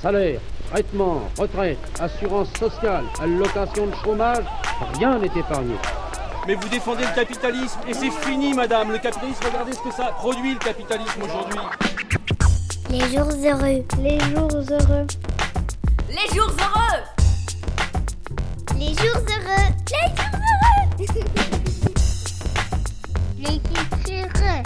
[0.00, 4.44] Salaire, traitement, retraite, assurance sociale, allocation de chômage,
[4.96, 5.74] rien n'est épargné.
[6.46, 8.92] Mais vous défendez le capitalisme et c'est fini, madame.
[8.92, 11.58] Le capitalisme, regardez ce que ça produit, le capitalisme aujourd'hui.
[12.90, 13.84] Les jours heureux.
[14.00, 15.06] Les jours heureux.
[16.08, 17.02] Les jours heureux.
[18.78, 19.64] Les jours heureux.
[19.90, 21.02] Les jours heureux.
[23.38, 24.62] Les jours heureux.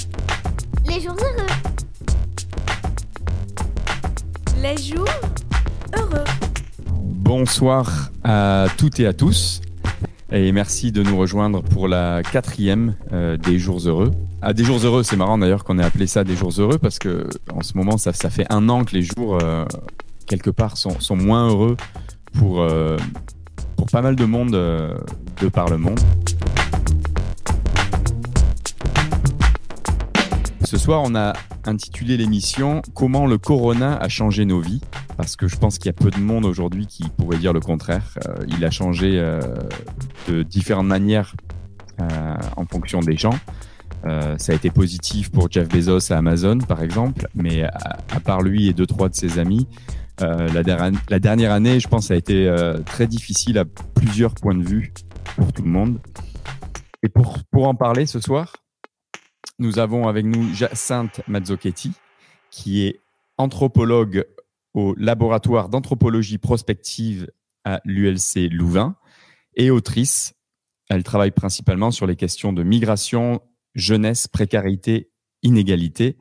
[0.85, 1.62] Les jours heureux.
[4.63, 5.05] Les jours
[5.99, 6.25] heureux.
[6.95, 9.61] Bonsoir à toutes et à tous.
[10.31, 14.13] Et merci de nous rejoindre pour la quatrième euh, des jours heureux.
[14.41, 17.01] Ah, des jours heureux, c'est marrant d'ailleurs qu'on ait appelé ça des jours heureux parce
[17.01, 19.65] que en ce moment, ça, fait un an que les jours, euh,
[20.27, 21.77] quelque part, sont, moins heureux
[22.39, 22.97] pour, euh,
[23.91, 24.97] pas mal de monde euh,
[25.41, 25.99] de par le monde.
[30.73, 31.35] Ce soir, on a
[31.67, 34.81] intitulé l'émission Comment le corona a changé nos vies
[35.19, 37.61] parce que je pense qu'il y a peu de monde aujourd'hui qui pourrait dire le
[37.61, 38.15] contraire.
[38.27, 39.43] Euh, il a changé euh,
[40.31, 41.37] de différentes manières
[42.01, 43.39] euh, en fonction des gens.
[44.39, 48.67] Ça a été positif pour Jeff Bezos à Amazon, par exemple, mais à, part lui
[48.67, 49.69] et deux trois de ses amis,
[50.21, 52.51] la, la, dernière année, je pense, a été
[52.87, 54.95] très difficile à plusieurs points de vue
[55.37, 55.99] pour tout le monde.
[57.05, 58.62] Et pour pour en parler ce soir,
[59.59, 61.93] nous avons avec nous Jacinthe Mazzochetti,
[62.51, 63.01] qui est
[63.39, 64.27] anthropologue
[64.75, 67.31] au laboratoire d'anthropologie prospective
[67.65, 68.97] à l'ULC Louvain
[69.55, 70.35] et autrice.
[70.89, 73.41] Elle travaille principalement sur les questions de migration,
[73.75, 75.11] jeunesse, précarité,
[75.43, 76.17] inégalité.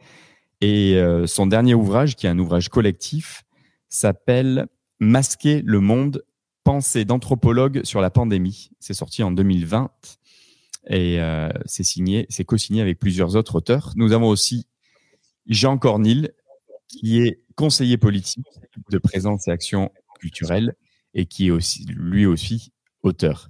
[0.61, 3.43] Et euh, son dernier ouvrage, qui est un ouvrage collectif,
[3.89, 4.67] s'appelle
[4.99, 6.23] Masquer le monde,
[6.63, 8.69] pensée d'anthropologue sur la pandémie.
[8.79, 9.89] C'est sorti en 2020
[10.87, 13.93] et euh, c'est signé, c'est co-signé avec plusieurs autres auteurs.
[13.95, 14.67] Nous avons aussi
[15.45, 16.31] Jean Cornille,
[16.87, 18.45] qui est conseiller politique
[18.89, 20.75] de présence et action culturelle
[21.13, 23.49] et qui est aussi, lui aussi, auteur.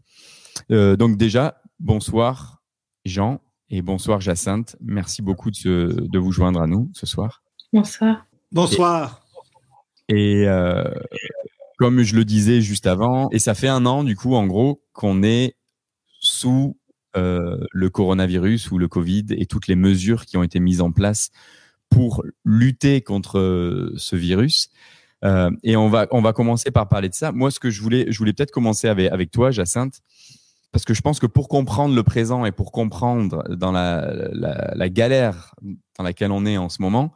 [0.72, 2.62] Euh, donc déjà, bonsoir
[3.06, 4.76] Jean et bonsoir Jacinthe.
[4.82, 7.44] Merci beaucoup de, se, de vous joindre à nous ce soir.
[7.72, 8.26] Bonsoir.
[8.52, 9.26] Bonsoir.
[10.10, 10.84] Et, et euh,
[11.78, 14.84] comme je le disais juste avant, et ça fait un an du coup, en gros,
[14.94, 15.56] qu'on est
[16.20, 16.78] sous
[17.18, 20.92] euh, le coronavirus ou le Covid et toutes les mesures qui ont été mises en
[20.92, 21.32] place
[21.90, 24.70] pour lutter contre euh, ce virus.
[25.24, 27.32] Euh, et on va on va commencer par parler de ça.
[27.32, 30.02] Moi, ce que je voulais je voulais peut-être commencer avec avec toi, Jacinthe,
[30.72, 34.74] parce que je pense que pour comprendre le présent et pour comprendre dans la, la,
[34.74, 35.54] la galère
[35.98, 37.14] dans laquelle on est en ce moment,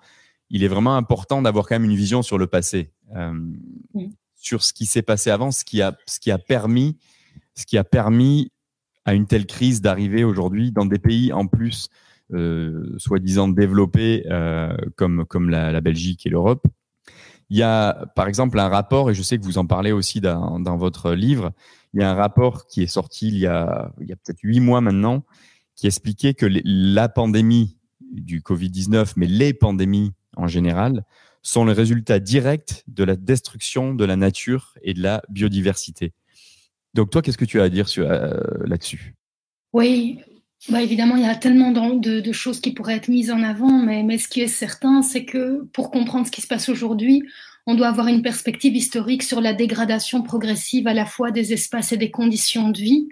[0.49, 3.33] il est vraiment important d'avoir quand même une vision sur le passé, euh,
[3.93, 4.11] oui.
[4.35, 6.97] sur ce qui s'est passé avant, ce qui a ce qui a permis
[7.55, 8.51] ce qui a permis
[9.05, 11.89] à une telle crise d'arriver aujourd'hui dans des pays en plus
[12.33, 16.65] euh, soi-disant développés euh, comme, comme la, la Belgique et l'Europe.
[17.49, 20.19] Il y a par exemple un rapport, et je sais que vous en parlez aussi
[20.21, 21.51] dans, dans votre livre,
[21.93, 24.39] il y a un rapport qui est sorti il y a, il y a peut-être
[24.41, 25.23] huit mois maintenant,
[25.75, 27.77] qui expliquait que la pandémie
[28.11, 31.03] du Covid-19, mais les pandémies en général,
[31.41, 36.13] sont le résultat direct de la destruction de la nature et de la biodiversité.
[36.95, 39.15] Donc toi, qu'est-ce que tu as à dire euh, là-dessus?
[39.73, 40.19] Oui,
[40.69, 44.01] bah évidemment, il y a tellement de, choses qui pourraient être mises en avant, mais,
[44.03, 47.23] mais ce qui est certain, c'est que pour comprendre ce qui se passe aujourd'hui,
[47.67, 51.91] on doit avoir une perspective historique sur la dégradation progressive à la fois des espaces
[51.91, 53.09] et des conditions de vie.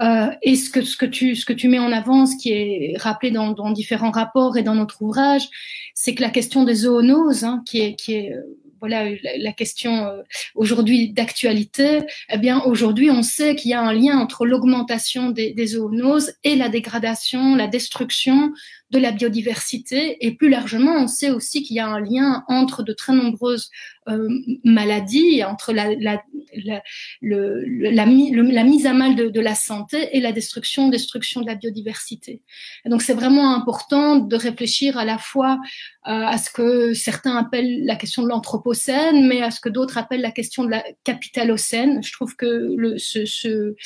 [0.00, 2.50] Euh, et ce que, ce, que tu, ce que tu mets en avant, ce qui
[2.50, 5.48] est rappelé dans, dans différents rapports et dans notre ouvrage,
[5.94, 8.34] c'est que la question des zoonoses, hein, qui est, qui est
[8.82, 10.22] voilà la question euh,
[10.56, 15.52] aujourd'hui d'actualité, eh bien aujourd'hui on sait qu'il y a un lien entre l'augmentation des,
[15.52, 18.52] des zoonoses et la dégradation, la destruction
[18.92, 22.82] de la biodiversité et plus largement on sait aussi qu'il y a un lien entre
[22.82, 23.70] de très nombreuses
[24.08, 24.28] euh,
[24.64, 26.20] maladies, entre la, la,
[26.64, 26.82] la,
[27.20, 31.46] le, la, la mise à mal de, de, la santé et la destruction, destruction de
[31.46, 32.42] la biodiversité.
[32.84, 35.60] Donc c'est vraiment important de réfléchir à la fois
[36.08, 39.98] euh, à ce que certains appellent la question de l'anthropocène, mais à ce que d'autres
[39.98, 42.02] appellent la question de la capitalocène.
[42.02, 43.76] Je trouve que le, ce, ce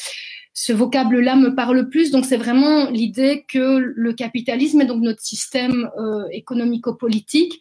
[0.59, 2.11] ce vocable-là me parle plus.
[2.11, 7.61] Donc c'est vraiment l'idée que le capitalisme et donc notre système euh, économico-politique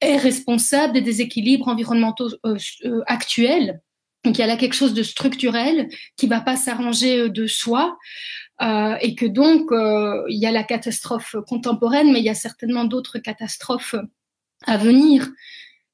[0.00, 3.80] est responsable des déséquilibres environnementaux euh, euh, actuels.
[4.24, 7.98] Donc il y a là quelque chose de structurel qui va pas s'arranger de soi.
[8.62, 12.34] Euh, et que donc euh, il y a la catastrophe contemporaine, mais il y a
[12.34, 13.96] certainement d'autres catastrophes
[14.64, 15.28] à venir.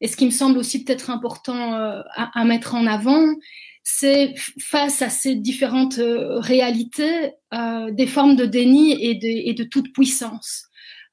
[0.00, 3.26] Et ce qui me semble aussi peut-être important euh, à, à, mettre en avant,
[3.82, 9.54] c'est face à ces différentes euh, réalités euh, des formes de déni et de, et
[9.54, 10.68] de toute puissance.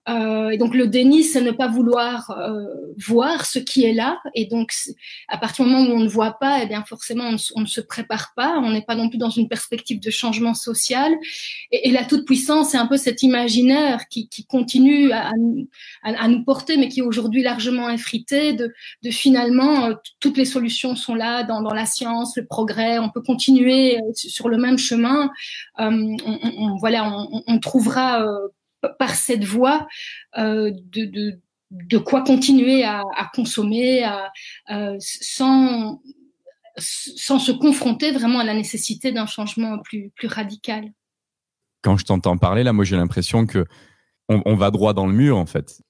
[0.09, 2.65] Euh, et donc le déni, c'est ne pas vouloir euh,
[2.97, 4.19] voir ce qui est là.
[4.33, 4.71] Et donc
[5.27, 7.81] à partir du moment où on ne voit pas, eh bien forcément on ne, se
[7.81, 8.57] prépare pas.
[8.57, 11.13] On n'est pas non plus dans une perspective de changement social.
[11.71, 15.31] Et, la toute puissance, c'est un peu cet imaginaire qui, qui continue à,
[16.03, 18.53] à, nous porter, mais qui est aujourd'hui largement effrité.
[18.53, 18.73] De,
[19.03, 22.99] de finalement euh, toutes les solutions sont là dans, dans, la science, le progrès.
[22.99, 25.29] On peut continuer euh, sur le même chemin.
[25.77, 28.25] On, on, voilà, on, on trouvera
[28.97, 29.87] par cette voie
[30.37, 31.39] euh, de, de,
[31.71, 34.31] de, quoi continuer à, à consommer à,
[34.71, 36.01] euh, sans,
[36.77, 40.91] sans se confronter vraiment à la nécessité d'un changement plus, plus radical.
[41.81, 43.65] Quand je t'entends parler, là, moi j'ai l'impression que
[44.27, 45.81] on, on, va droit dans le mur en fait.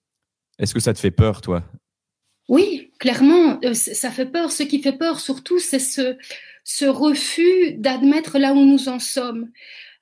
[0.60, 1.64] Est-ce que ça te fait peur, toi?
[2.48, 4.52] Oui, clairement, euh, ça fait peur.
[4.52, 6.18] Ce qui fait peur surtout, c'est ce,
[6.64, 9.50] ce refus d'admettre là où nous en sommes.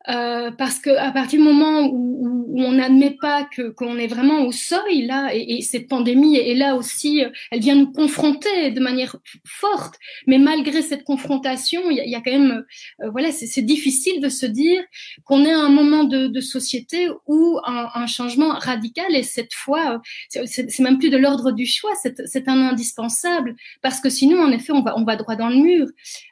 [0.09, 4.07] Euh, parce que à partir du moment où, où on n'admet pas que qu'on est
[4.07, 7.91] vraiment au seuil là, et, et, cette pandémie est là aussi, euh, elle vient nous
[7.91, 9.95] confronter de manière forte.
[10.25, 12.63] Mais malgré cette confrontation, il y a, y a, quand même,
[13.01, 14.81] euh, voilà, c'est difficile de se dire
[15.25, 19.53] qu'on est à un moment de, de société où un, un, changement radical et cette
[19.53, 24.51] fois, c'est même plus de l'ordre du choix, c'est un indispensable parce que sinon, en
[24.51, 25.87] effet, on va on va droit dans le mur.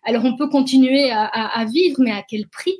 [0.05, 2.75] Alors on peut continuer à, à, à vivre, mais à quel prix?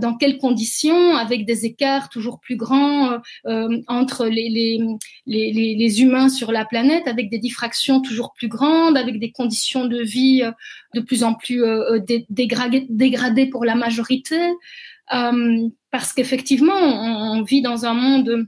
[0.00, 4.78] Dans quel conditions, avec des écarts toujours plus grands euh, euh, entre les, les,
[5.26, 9.86] les, les, humains sur la planète, avec des diffractions toujours plus grandes, avec des conditions
[9.86, 10.52] de vie euh,
[10.94, 11.62] de plus en plus
[12.28, 14.38] dégradées, dégradées pour la majorité,
[15.10, 18.46] parce qu'effectivement, on, vit dans un monde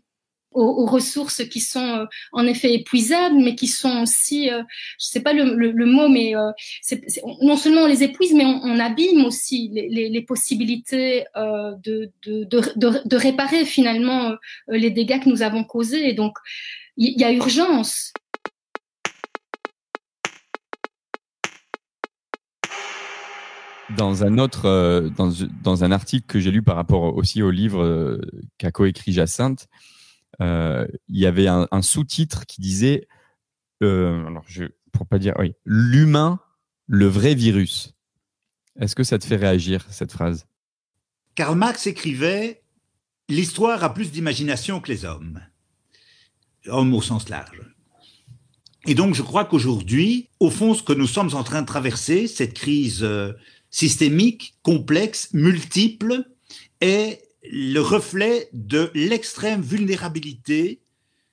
[0.52, 4.62] aux, ressources qui sont euh, en effet épuisables, mais qui sont aussi, euh,
[4.98, 6.50] je sais pas le, mot, mais euh,
[7.42, 14.34] non seulement on les épuise, mais on, abîme aussi les, possibilités euh, de, réparer finalement
[14.68, 16.08] les dégâts que nous avons causés.
[16.08, 16.36] Et donc,
[16.96, 18.12] il y, a urgence.
[23.96, 25.32] Dans un autre, dans,
[25.62, 28.20] dans un article que j'ai lu par rapport aussi au livre
[28.58, 29.99] qu'a coécrit Jacinthe, euh,
[30.40, 33.08] il y avait un, sous-titre qui disait,
[33.82, 34.28] euh,
[34.92, 35.34] pour pas dire,
[35.64, 36.40] l'humain,
[36.86, 37.94] le vrai virus.
[38.78, 40.46] Est-ce que ça te fait réagir cette phrase?
[41.34, 42.60] Karl Marx écrivait
[43.30, 45.40] L'histoire a plus d'imagination que les hommes,
[46.66, 47.62] hommes au sens large.
[48.86, 52.26] Et donc, je crois qu'aujourd'hui, au fond, ce que nous sommes en train de traverser,
[52.26, 53.32] cette crise euh,
[53.70, 56.24] systémique, complexe, multiple,
[56.80, 60.80] est le reflet de l'extrême vulnérabilité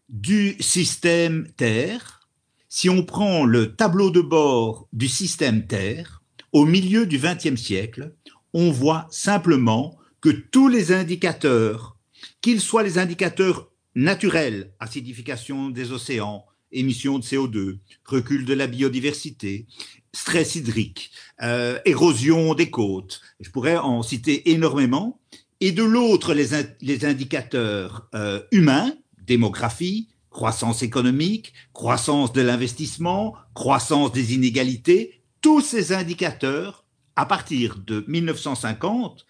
[0.10, 2.28] du système Terre.
[2.70, 6.22] Si on prend le tableau de bord du système Terre,
[6.54, 8.14] au milieu du XXe siècle,
[8.54, 11.98] on voit simplement que tous les indicateurs,
[12.42, 19.66] qu'ils soient les indicateurs naturels, acidification des océans, émissions de CO2, recul de la biodiversité,
[20.14, 21.12] stress hydrique,
[21.42, 25.20] euh, érosion des côtes, je pourrais en citer énormément,
[25.60, 28.94] et de l'autre les, indicateurs euh, humains,
[29.26, 38.06] démographie, croissance économique, croissance de l'investissement, croissance des inégalités, tous ces indicateurs, à partir de
[38.08, 39.26] 1950,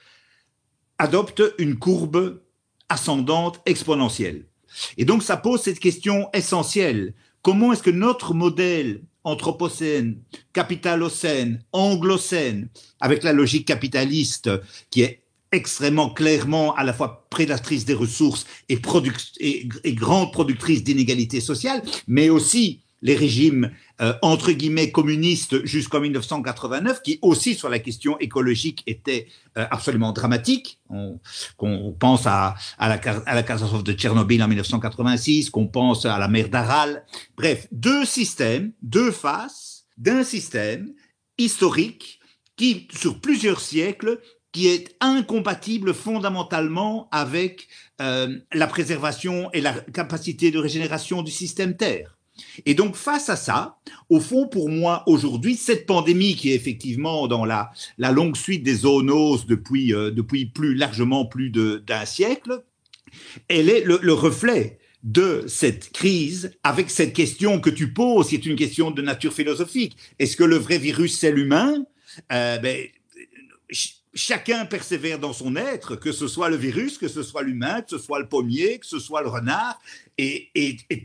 [0.98, 2.42] adoptent une courbe
[2.90, 4.48] ascendante exponentielle.
[4.98, 7.14] Et donc ça pose cette question essentielle.
[7.42, 10.22] Comment est-ce que notre modèle anthropocène,
[10.54, 14.50] capitalocène, anglocène, avec la logique capitaliste
[14.90, 15.24] qui est
[15.58, 18.80] extrêmement clairement à la fois prédatrice des ressources et,
[19.94, 23.72] grande productrice d'inégalités sociales, mais aussi les régimes
[24.02, 30.14] euh, entre guillemets communistes jusqu'en 1989, qui aussi sur la question écologique étaient euh, absolument
[30.14, 30.80] dramatiques.
[30.90, 31.20] On,
[32.00, 36.50] pense à, la, à la catastrophe de Tchernobyl en 1986, qu'on pense à la mer
[36.50, 37.04] d'Aral.
[37.36, 40.94] Bref, deux systèmes, deux faces d'un système
[41.38, 42.20] historique
[42.56, 44.20] qui, sur plusieurs siècles,
[44.52, 47.68] qui est incompatible fondamentalement avec
[48.02, 52.18] euh, la préservation et la capacité de régénération du système Terre.
[52.66, 53.78] Et donc face à ça,
[54.10, 58.64] au fond pour moi aujourd'hui, cette pandémie qui est effectivement dans la, la longue suite
[58.64, 62.64] des zoonoses depuis, euh, depuis plus largement plus d'un siècle,
[63.48, 68.36] elle est le, le reflet de cette crise avec cette question que tu poses, qui
[68.36, 69.96] est une question de nature philosophique.
[70.20, 71.86] Est-ce que le vrai virus c'est l'humain?
[72.32, 72.86] Euh, ben,
[74.18, 77.92] chacun persévère dans son être, que ce soit le virus, que ce soit l'humain, que
[77.92, 79.80] ce soit le pommier, que ce soit le renard,
[80.18, 80.52] et,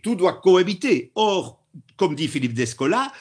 [0.03, 1.13] tout doit cohabiter.
[1.15, 1.61] Or,
[1.97, 3.13] comme dit Philippe Descola,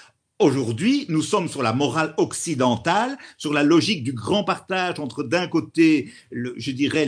[0.41, 5.45] Aujourd'hui, nous sommes sur la morale occidentale, sur la logique du grand partage entre d'un
[5.45, 7.07] côté, je dirais,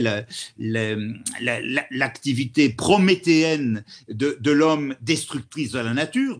[1.90, 6.38] l'activité prométhéenne de, l'homme destructrice de la nature.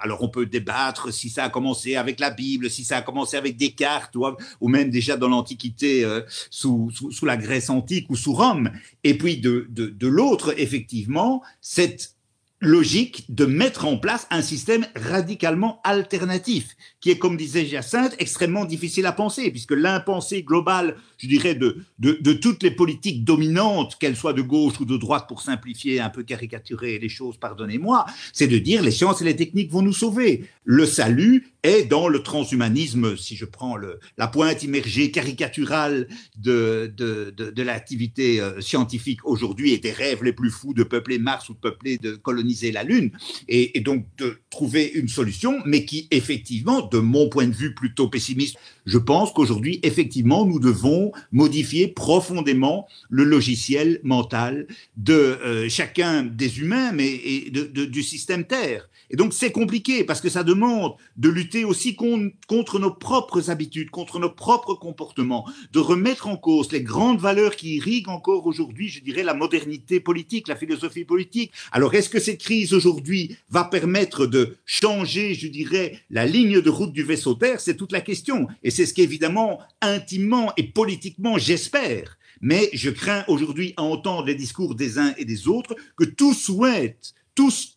[0.00, 3.36] Alors on peut débattre si ça a commencé avec la Bible, si ça a commencé
[3.36, 4.14] avec Descartes,
[4.60, 6.92] ou, même déjà dans l'Antiquité, euh, sous,
[7.24, 8.70] la Grèce antique ou sous Rome.
[9.02, 12.19] Et puis de l'autre, effectivement, cette
[12.60, 18.66] logique de mettre en place un système radicalement alternatif, qui est, comme disait Jacinthe, extrêmement
[18.66, 24.16] difficile à penser, puisque l'impensée globale, je dirais, de, de, toutes les politiques dominantes, qu'elles
[24.16, 28.48] soient de gauche ou de droite, pour simplifier, un peu caricaturer les choses, pardonnez-moi, c'est
[28.48, 30.44] de dire les sciences et les techniques vont nous sauver.
[30.64, 36.92] Le salut est dans le transhumanisme, si je prends le, la pointe immergée caricaturale de,
[36.96, 41.48] de, de, l'activité euh, scientifique aujourd'hui et des rêves les plus fous de peupler Mars
[41.48, 43.10] ou de peupler, de coloniser la Lune,
[43.48, 48.08] et donc de trouver une solution, mais qui effectivement de mon point de vue plutôt
[48.08, 48.56] pessimiste,
[48.86, 54.66] je pense qu'aujourd'hui, effectivement, nous devons modifier profondément le logiciel mental
[54.96, 58.88] de euh, chacun des humains, mais et du système Terre.
[59.10, 63.50] Et donc c'est compliqué parce que ça demande de lutter aussi con, contre nos propres
[63.50, 68.46] habitudes, contre nos propres comportements, de remettre en cause les grandes valeurs qui irriguent encore
[68.46, 71.52] aujourd'hui, je dirais, la modernité politique, la philosophie politique.
[71.72, 76.70] Alors est-ce que cette crise aujourd'hui va permettre de changer, je dirais, la ligne de
[76.70, 77.60] route du vaisseau Terre?
[77.60, 78.46] C'est toute la question.
[78.62, 82.16] Et c'est ce qu'évidemment, intimement et politiquement, j'espère.
[82.40, 86.32] Mais je crains aujourd'hui à entendre les discours des uns et des autres que tout
[86.32, 87.14] souhaite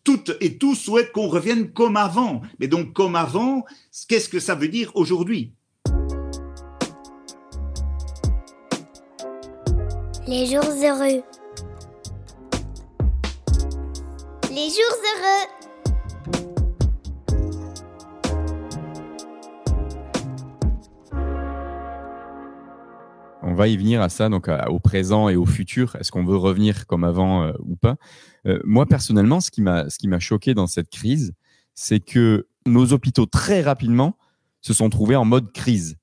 [0.04, 2.42] toutes et tous souhaitent qu'on revienne comme avant.
[2.58, 3.64] Mais donc, comme avant,
[4.08, 5.52] qu'est-ce que ça veut dire aujourd'hui?
[10.26, 11.22] Les jours heureux.
[14.50, 15.63] Les jours heureux.
[23.54, 25.94] On va y venir à ça, donc au présent et au futur.
[25.94, 27.94] Est-ce qu'on veut revenir comme avant euh, ou pas?
[28.48, 31.34] Euh, Moi, personnellement, ce qui m'a choqué dans cette crise,
[31.72, 34.18] c'est que nos hôpitaux très rapidement
[34.60, 35.94] se sont trouvés en mode crise.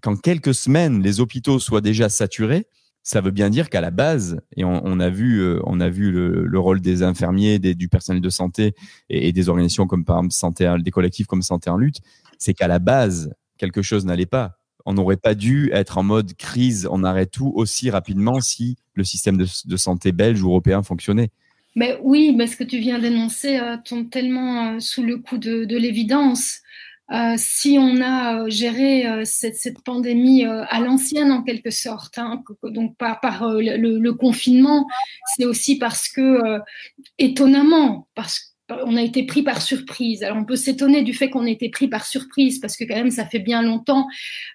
[0.00, 2.66] Qu'en quelques semaines, les hôpitaux soient déjà saturés,
[3.04, 5.88] ça veut bien dire qu'à la base, et on, on, a vu, euh, on a
[5.88, 8.74] vu le, le rôle des infirmiers, des, du personnel de santé
[9.10, 12.00] et, et, des organisations comme par exemple santé, des collectifs comme Santé en lutte,
[12.36, 14.55] c'est qu'à la base, quelque chose n'allait pas
[14.86, 19.04] on n'aurait pas dû être en mode crise, on arrête tout aussi rapidement si le
[19.04, 21.30] système de, santé belge ou européen fonctionnait.
[21.74, 25.36] Mais oui, mais ce que tu viens d'énoncer euh, tombe tellement euh, sous le coup
[25.36, 26.60] de, de l'évidence.
[27.12, 33.20] Euh, si on a géré cette, pandémie à l'ancienne en quelque sorte, hein, donc par,
[33.20, 34.88] par le, le, confinement,
[35.36, 36.58] c'est aussi parce que
[37.18, 40.24] étonnamment, parce que on a été pris par surprise.
[40.24, 42.96] Alors on peut s'étonner du fait qu'on ait été pris par surprise parce que quand
[42.96, 44.08] même ça fait bien longtemps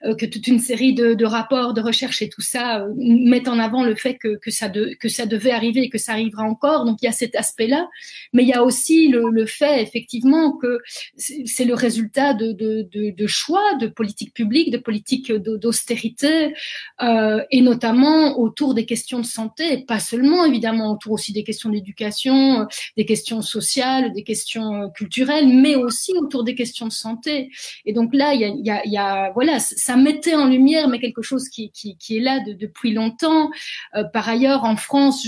[0.04, 3.58] euh, que toute une série de, rapports, de recherches et tout ça euh, mettent en
[3.58, 6.86] avant le fait que, ça devait arriver et que ça arrivera encore.
[6.86, 7.88] Donc il y a cet aspect-là,
[8.34, 10.80] mais il y a aussi le, fait effectivement que
[11.16, 16.54] c'est le résultat de, choix, de politiques publiques, de politiques d'austérité
[17.02, 21.70] euh, et notamment autour des questions de santé, pas seulement évidemment autour aussi des questions
[21.70, 27.50] d'éducation, des questions sociales des questions culturelles, mais aussi autour des questions de santé.
[27.86, 30.88] Et donc là, il y a, y a, y a voilà, ça mettait en lumière,
[30.88, 31.72] mais quelque chose qui,
[32.10, 33.50] est là de, depuis longtemps.
[33.96, 35.28] Euh, par ailleurs, en France,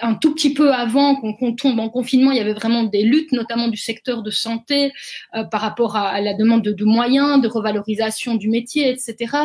[0.00, 3.02] un tout petit peu avant qu'on qu tombe en confinement, il y avait vraiment des
[3.02, 4.92] luttes, notamment du secteur de santé,
[5.34, 9.36] euh, par rapport à, la demande de, de, moyens, de revalorisation du métier, etc.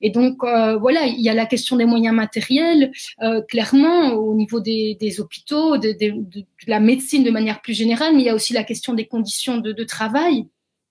[0.00, 4.34] Et donc euh, voilà, il y a la question des moyens matériels, euh, clairement au
[4.34, 8.26] niveau des, des hôpitaux, de, de, de, la médecine de manière plus générale, mais il
[8.26, 10.46] y a aussi la question des conditions de, travail.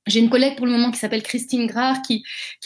[0.08, 2.24] J'ai une collègue pour le moment qui s'appelle Christine Grard qui,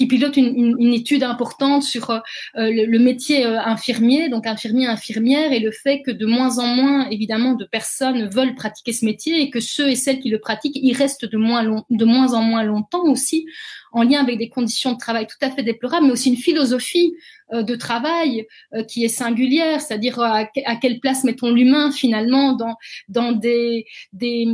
[0.07, 2.19] pilote une, étude importante sur euh,
[2.55, 7.09] le, métier euh, infirmier, donc infirmier, infirmière, et le fait que de moins en moins,
[7.09, 10.79] évidemment, de personnes veulent pratiquer ce métier et que ceux et celles qui le pratiquent,
[10.81, 13.45] ils restent de moins, de moins en moins longtemps aussi,
[13.91, 17.13] en lien avec des conditions de travail tout à fait déplorables, mais aussi une philosophie
[17.53, 22.53] euh, de travail euh, qui est singulière, c'est-à-dire euh, à, quelle place mettons l'humain finalement
[22.53, 22.77] dans,
[23.09, 24.47] dans des, des,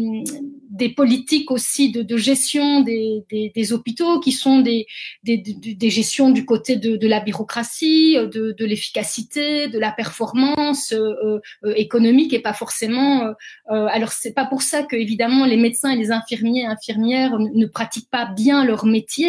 [0.72, 4.88] des politiques aussi de, de gestion des, des, des, hôpitaux qui sont des,
[5.24, 10.92] des, des gestions du côté de, de la bureaucratie, de, de l'efficacité, de la performance
[10.94, 13.26] euh, euh, économique et pas forcément.
[13.26, 13.34] Euh,
[13.68, 17.66] alors c'est pas pour ça que évidemment les médecins et les infirmiers infirmières ne, ne
[17.68, 19.27] pratiquent pas bien leur métier,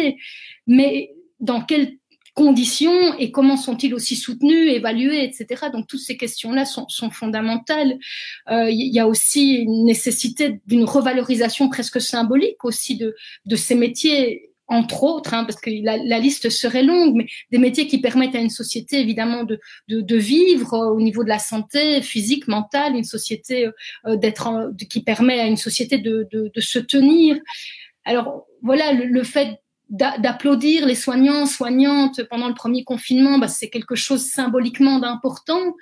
[0.67, 1.99] mais dans quel
[2.39, 5.65] conditions et comment sont-ils aussi soutenus, évalués, etc.
[5.73, 7.99] Donc toutes ces questions-là sont, fondamentales.
[8.49, 13.13] Euh, il y a aussi une nécessité d'une revalorisation presque symbolique aussi de,
[13.45, 17.87] de ces métiers entre autres, hein, parce que la, liste serait longue, mais des métiers
[17.87, 22.47] qui permettent à une société évidemment de, de, vivre au niveau de la santé physique,
[22.47, 23.67] mentale, une société
[24.05, 27.39] euh, d'être, qui permet à une société de, de, se tenir.
[28.05, 29.59] Alors voilà, le fait
[29.89, 35.73] d'applaudir les soignants, soignantes pendant le premier confinement, bah, c'est quelque chose symboliquement d'important.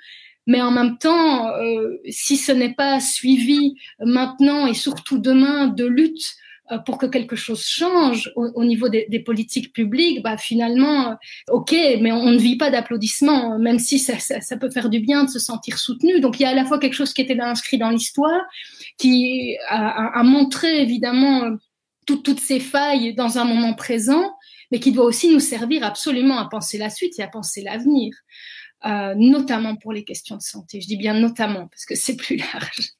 [0.46, 5.84] Mais en même temps, euh, si ce n'est pas suivi maintenant et surtout demain de
[5.84, 6.36] lutte
[6.72, 11.10] euh, pour que quelque chose change au, au niveau des, des, politiques publiques, bah finalement,
[11.10, 11.14] euh,
[11.52, 15.00] ok, mais on, ne vit pas d'applaudissements, même si ça, ça, ça, peut faire du
[15.00, 16.20] bien de se sentir soutenu.
[16.20, 18.40] Donc il y a à la fois quelque chose qui était inscrit dans l'histoire,
[18.96, 21.58] qui a, a, montré évidemment
[22.16, 24.34] toutes ces failles dans un moment présent,
[24.70, 28.14] mais qui doit aussi nous servir absolument à penser la suite et à penser l'avenir,
[28.86, 30.80] euh, notamment pour les questions de santé.
[30.80, 32.94] Je dis bien notamment parce que c'est plus large.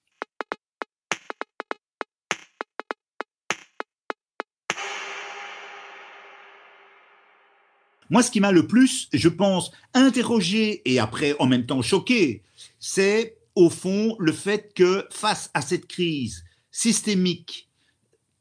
[8.11, 12.43] Moi, ce qui m'a le plus, je pense, interrogé et après en même temps choqué,
[12.79, 17.68] c'est au fond le fait que face à cette crise systémique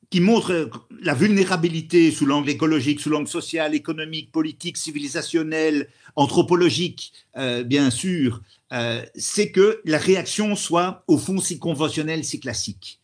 [0.09, 0.69] qui montre
[1.01, 8.41] la vulnérabilité sous l'angle écologique, sous l'angle social, économique, politique, civilisationnel, anthropologique, euh, bien sûr,
[8.71, 12.99] euh, c'est que la réaction soit au fond si conventionnelle, si classique.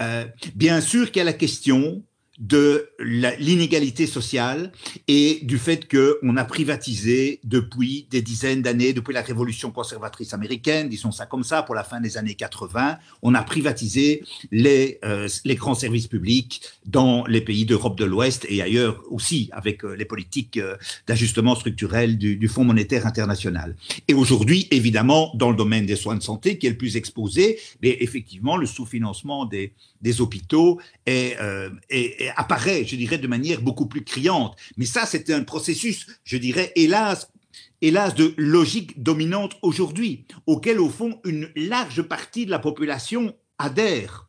[0.00, 2.02] Euh, bien sûr qu'il y a la question
[2.38, 4.72] de l'inégalité sociale
[5.08, 10.88] et du fait qu'on a privatisé depuis des dizaines d'années, depuis la révolution conservatrice américaine,
[10.88, 15.28] disons ça comme ça, pour la fin des années 80, on a privatisé les, euh,
[15.44, 19.94] les grands services publics dans les pays d'Europe de l'Ouest et ailleurs aussi avec euh,
[19.94, 20.76] les politiques euh,
[21.06, 23.74] d'ajustement structurel du, Fonds monétaire international.
[24.06, 27.58] Et aujourd'hui, évidemment, dans le domaine des soins de santé, qui est le plus exposé,
[27.82, 31.36] mais effectivement, le sous-financement des, des hôpitaux est,
[32.36, 34.56] apparaît, je dirais, de manière beaucoup plus criante.
[34.76, 37.30] Mais ça, c'est un processus, je dirais, hélas,
[37.80, 44.25] hélas, de logique dominante aujourd'hui, auquel, au fond, une large partie de la population adhère.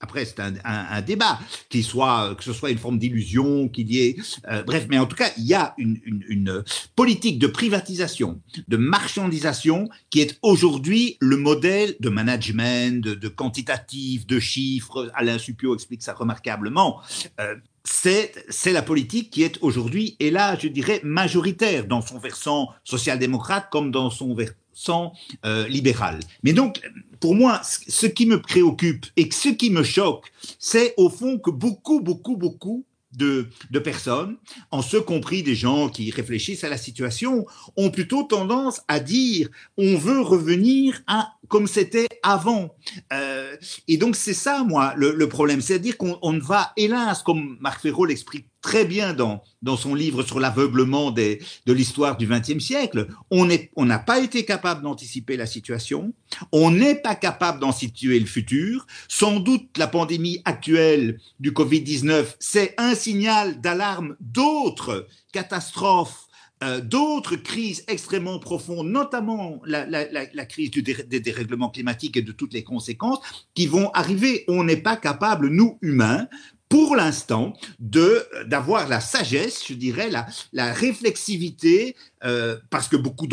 [0.00, 1.38] Après, c'est un, débat,
[1.70, 4.16] qui soit, que ce soit une forme d'illusion, qu'il y ait,
[4.50, 6.62] euh, bref, mais en tout cas, il y a une,
[6.94, 14.26] politique de privatisation, de marchandisation, qui est aujourd'hui le modèle de management, de, de, quantitatif,
[14.26, 15.10] de chiffres.
[15.14, 17.00] Alain Supio explique ça remarquablement.
[17.40, 17.54] Euh,
[17.86, 23.68] c'est la politique qui est aujourd'hui, et là, je dirais, majoritaire dans son versant social-démocrate
[23.70, 25.12] comme dans son versant
[25.44, 26.20] euh, libéral.
[26.42, 26.80] Mais donc,
[27.20, 31.50] pour moi, ce qui me préoccupe et ce qui me choque, c'est au fond que
[31.50, 34.36] beaucoup, beaucoup, beaucoup de, de, personnes,
[34.70, 37.46] en ce compris des gens qui réfléchissent à la situation,
[37.76, 42.74] ont plutôt tendance à dire on veut revenir à comme c'était avant.
[43.12, 43.56] Euh,
[43.88, 48.46] et donc c'est ça, moi, le, problème, c'est-à-dire qu'on va, hélas, comme Marc Ferraud l'explique
[48.60, 53.56] très bien dans, dans son livre sur l'aveuglement de l'histoire du XXe siècle, on n'a
[53.76, 56.12] on pas été capable d'anticiper la situation,
[56.50, 58.86] on n'est pas capable d'en situer le futur.
[59.08, 66.25] Sans doute la pandémie actuelle du Covid-19, c'est un signal d'alarme d'autres catastrophes
[66.64, 72.54] euh, d'autres crises extrêmement profondes, notamment la, crise du des dérèglements climatiques et de toutes
[72.54, 73.18] les conséquences
[73.54, 74.44] qui vont arriver.
[74.48, 76.28] On n'est pas capable, nous humains,
[76.68, 83.28] pour l'instant, de d'avoir la sagesse, je dirais, la, la réflexivité, euh, parce que beaucoup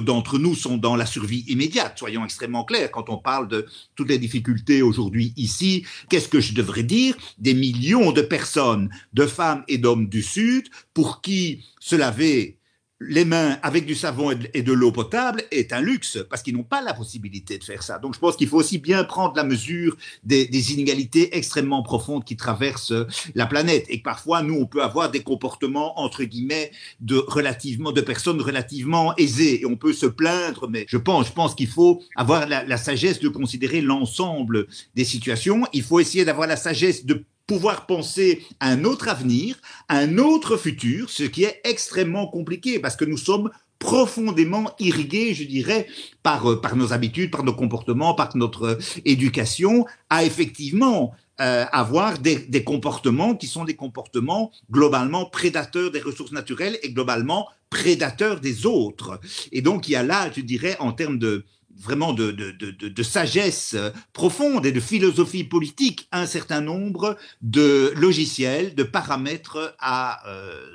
[0.00, 1.98] d'entre nous sont dans la survie immédiate.
[1.98, 5.86] Soyons extrêmement clairs quand on parle de toutes les difficultés aujourd'hui ici.
[6.08, 7.16] Qu'est-ce que je devrais dire?
[7.38, 12.57] Des millions de personnes, de femmes et d'hommes du Sud, pour qui se laver
[13.00, 16.64] les mains avec du savon et de l'eau potable est un luxe parce qu'ils n'ont
[16.64, 17.98] pas la possibilité de faire ça.
[17.98, 22.36] Donc je pense qu'il faut aussi bien prendre la mesure des, inégalités extrêmement profondes qui
[22.36, 22.92] traversent
[23.34, 27.92] la planète et que parfois nous on peut avoir des comportements entre guillemets de relativement
[27.92, 31.68] de personnes relativement aisées et on peut se plaindre mais je pense je pense qu'il
[31.68, 35.64] faut avoir la sagesse de considérer l'ensemble des situations.
[35.72, 39.56] Il faut essayer d'avoir la sagesse de pouvoir penser à un autre avenir,
[39.88, 45.34] à un autre futur, ce qui est extrêmement compliqué parce que nous sommes profondément irrigués,
[45.34, 45.86] je dirais,
[46.22, 52.18] par, euh, par nos habitudes, par nos comportements, par notre éducation, à effectivement euh, avoir
[52.18, 58.40] des, des, comportements qui sont des comportements globalement prédateurs des ressources naturelles et globalement prédateurs
[58.40, 59.20] des autres.
[59.52, 61.44] Et donc il y a là, je dirais, en termes de,
[61.78, 63.76] vraiment de, de, de, sagesse
[64.12, 70.66] profonde et de philosophie politique un certain nombre de logiciels, de paramètres à, euh,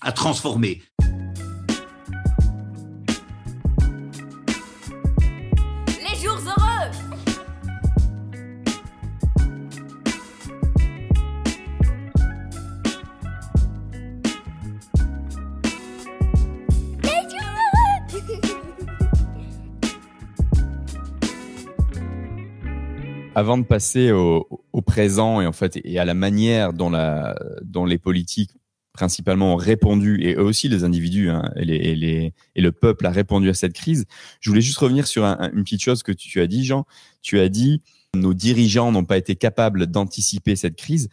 [0.00, 0.82] à transformer.
[23.38, 27.36] Avant de passer au, au présent et en fait et à la manière dont, la,
[27.62, 28.50] dont les politiques
[28.92, 32.72] principalement ont répondu et eux aussi les individus hein, et, les, et, les, et le
[32.72, 34.06] peuple a répondu à cette crise.
[34.40, 36.64] Je voulais juste revenir sur un- un- une petite chose que tu, tu as dit,
[36.64, 36.84] Jean.
[37.22, 37.80] Tu as dit
[38.14, 41.08] nos dirigeants n'ont pas été capables d'anticiper cette crise.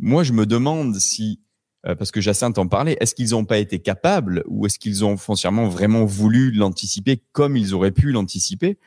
[0.00, 1.38] Moi, je me demande si,
[1.86, 5.04] euh, parce que Jacinthe en parlait, est-ce qu'ils n'ont pas été capables ou est-ce qu'ils
[5.04, 8.78] ont foncièrement vraiment voulu l'anticiper comme ils auraient pu l'anticiper?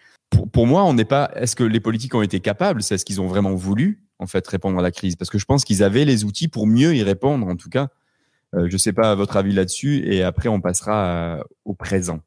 [0.51, 1.31] Pour, moi, on n'est pas.
[1.35, 2.83] Est-ce que les politiques ont été capables?
[2.83, 5.45] C'est ce qu'ils ont vraiment voulu en fait répondre à la crise Parce que je
[5.45, 7.47] pense qu'ils avaient les outils pour mieux y répondre.
[7.47, 7.89] En tout cas,
[8.53, 10.05] euh, je ne sais pas votre avis là-dessus.
[10.11, 12.21] Et après, on passera euh, au présent.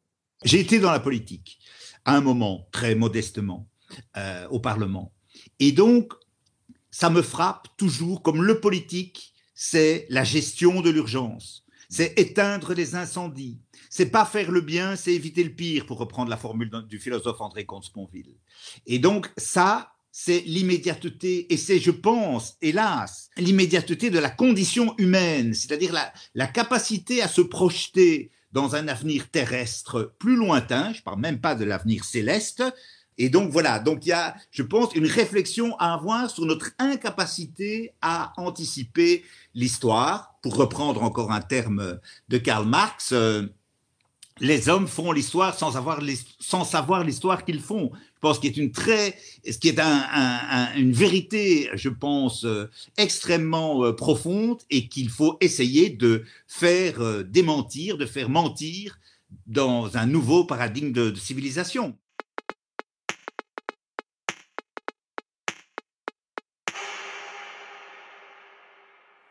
[0.45, 1.59] J'ai été dans la politique
[2.05, 3.69] à un moment, très modestement,
[4.17, 5.13] euh, au Parlement.
[5.59, 6.13] Et donc,
[6.91, 12.95] ça me frappe toujours comme le politique, c'est la gestion de l'urgence, c'est éteindre les
[12.95, 16.99] incendies, c'est pas faire le bien, c'est éviter le pire, pour reprendre la formule du
[16.99, 18.35] philosophe André Comte-Sponville.
[18.87, 25.55] Et donc, ça, c'est l'immédiateté, et c'est, je pense, hélas, l'immédiateté de la condition humaine,
[25.55, 31.21] c'est-à-dire la, la capacité à se projeter dans un avenir terrestre plus lointain, je parle
[31.21, 32.65] même pas de l'avenir céleste,
[33.19, 36.71] et donc voilà, donc il y a, je pense, une réflexion à avoir sur notre
[36.79, 39.25] incapacité à anticiper
[39.55, 40.39] l'histoire.
[40.41, 41.99] Pour reprendre encore un terme
[42.29, 43.43] de Karl Marx, euh,
[44.41, 47.91] les hommes font l'histoire sans, avoir l'his- sans savoir l'histoire qu'ils font.
[48.15, 49.17] Je pense qu'il est une très,
[49.49, 54.89] ce qui est un- un- un- une vérité, je pense, euh, extrêmement euh, profonde et
[54.89, 58.99] qu'il faut essayer de faire euh, démentir, de faire mentir
[59.47, 61.97] dans un nouveau paradigme de- de civilisation.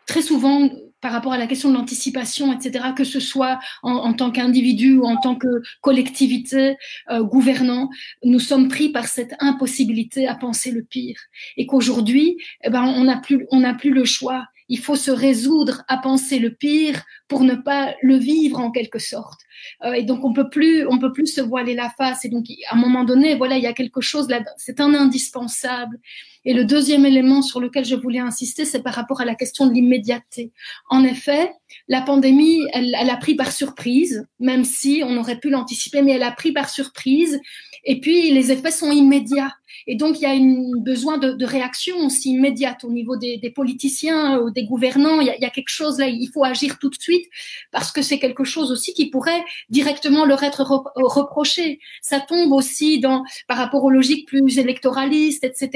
[0.06, 0.70] très souvent
[1.02, 4.98] par rapport à la question de l'anticipation, etc., que ce soit en, en tant qu'individu
[4.98, 6.78] ou en tant que collectivité
[7.12, 7.90] euh, gouvernant,
[8.24, 11.20] nous sommes pris par cette impossibilité à penser le pire.
[11.56, 14.46] Et qu'aujourd'hui, eh ben, on n'a plus, on n'a plus le choix.
[14.70, 19.00] Il faut se résoudre à penser le pire pour ne pas le vivre en quelque
[19.00, 19.40] sorte.
[19.84, 22.26] Euh, et donc on peut plus, on peut plus se voiler la face.
[22.26, 24.44] Et donc à un moment donné, voilà, il y a quelque chose là.
[24.58, 26.00] C'est un indispensable.
[26.48, 29.68] Et le deuxième élément sur lequel je voulais insister, c'est par rapport à la question
[29.68, 30.54] de l'immédiateté.
[30.90, 31.52] En effet,
[31.90, 36.24] la pandémie, elle, a pris par surprise, même si on aurait pu l'anticiper, mais elle
[36.24, 37.42] a pris par surprise.
[37.84, 39.52] Et puis les effets sont immédiats.
[39.86, 43.38] Et donc il y a un besoin de, de, réaction aussi immédiate au niveau des,
[43.38, 45.20] des politiciens ou des gouvernants.
[45.20, 47.26] Il y, a, il y, a, quelque chose là, il faut agir tout de suite
[47.72, 50.64] parce que c'est quelque chose aussi qui pourrait directement leur être
[50.96, 51.80] reproché.
[52.02, 55.70] Ça tombe aussi dans par rapport aux logiques plus électoralistes, etc.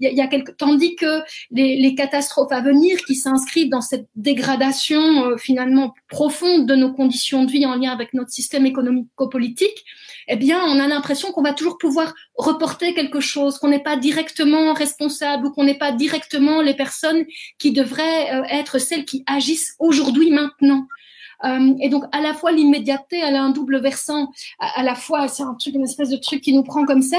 [0.00, 3.14] Il y a, il y a quelque, tandis que les, les, catastrophes à venir qui
[3.14, 8.14] s'inscrivent dans cette dégradation euh, finalement profonde de nos conditions de vie en lien avec
[8.14, 9.84] notre système économico-politique,
[10.28, 13.96] eh bien, on a l'impression qu'on va toujours pouvoir reporter quelque chose, qu'on n'est pas
[13.96, 17.24] directement responsable ou qu'on n'est pas directement les personnes
[17.58, 20.86] qui devraient euh, être celles qui agissent aujourd'hui, maintenant.
[21.44, 24.30] Euh, et donc, à la fois, l'immédiateté, elle a un double versant.
[24.58, 27.18] À, la fois, c'est un truc, une espèce de truc qui nous prend comme ça.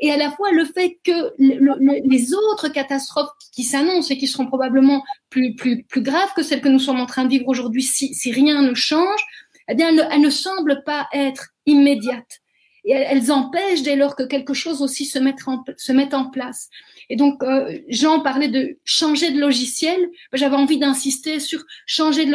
[0.00, 4.18] Et à la fois, le fait que le, le, les autres catastrophes qui s'annoncent et
[4.18, 7.30] qui seront probablement plus, plus, plus graves que celles que nous sommes en train de
[7.30, 9.20] vivre aujourd'hui, si, si rien ne change,
[9.68, 12.40] eh bien, elles ne semblent pas être immédiates.
[12.84, 16.30] Et elles empêchent dès lors que quelque chose aussi se mette en, se mette en
[16.30, 16.68] place.
[17.08, 20.10] Et donc, euh, Jean parlait de changer de logiciel.
[20.32, 22.30] J'avais envie d'insister sur changer de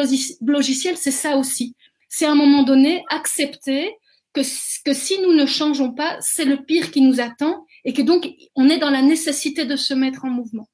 [0.51, 1.75] logiciel, c'est ça aussi.
[2.07, 3.95] C'est à un moment donné accepter
[4.33, 4.41] que,
[4.83, 8.29] que si nous ne changeons pas, c'est le pire qui nous attend et que donc
[8.55, 10.67] on est dans la nécessité de se mettre en mouvement.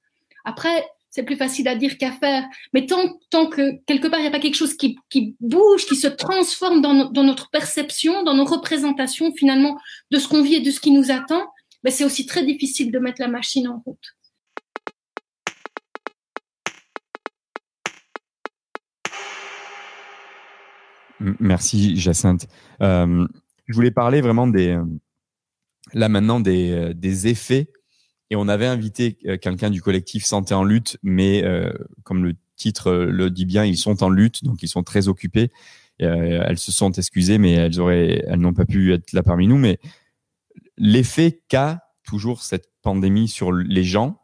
[0.45, 4.27] Après, c'est plus facile à dire qu'à faire, mais tant, que quelque part il n'y
[4.27, 4.97] a pas quelque chose qui,
[5.39, 9.79] bouge, qui se transforme dans, no, dans notre perception, dans nos représentations finalement
[10.11, 11.41] de ce qu'on vit et de ce qui nous attend,
[11.83, 13.97] ben c'est aussi très difficile de mettre la machine en route.
[21.39, 22.45] Merci Jacinthe.
[22.81, 23.25] Euh,
[23.67, 24.77] je voulais parler vraiment des,
[25.93, 27.69] là maintenant des, des effets
[28.29, 31.71] et on avait invité quelqu'un du collectif Santé en lutte, mais euh,
[32.03, 35.51] comme le titre le dit bien, ils sont en lutte, donc ils sont très occupés.
[36.01, 39.47] Euh, elles se sont excusées, mais elles auraient, elles n'ont pas pu être là parmi
[39.47, 39.57] nous.
[39.57, 39.79] Mais
[40.77, 44.21] l'effet qu'a toujours cette pandémie sur les gens,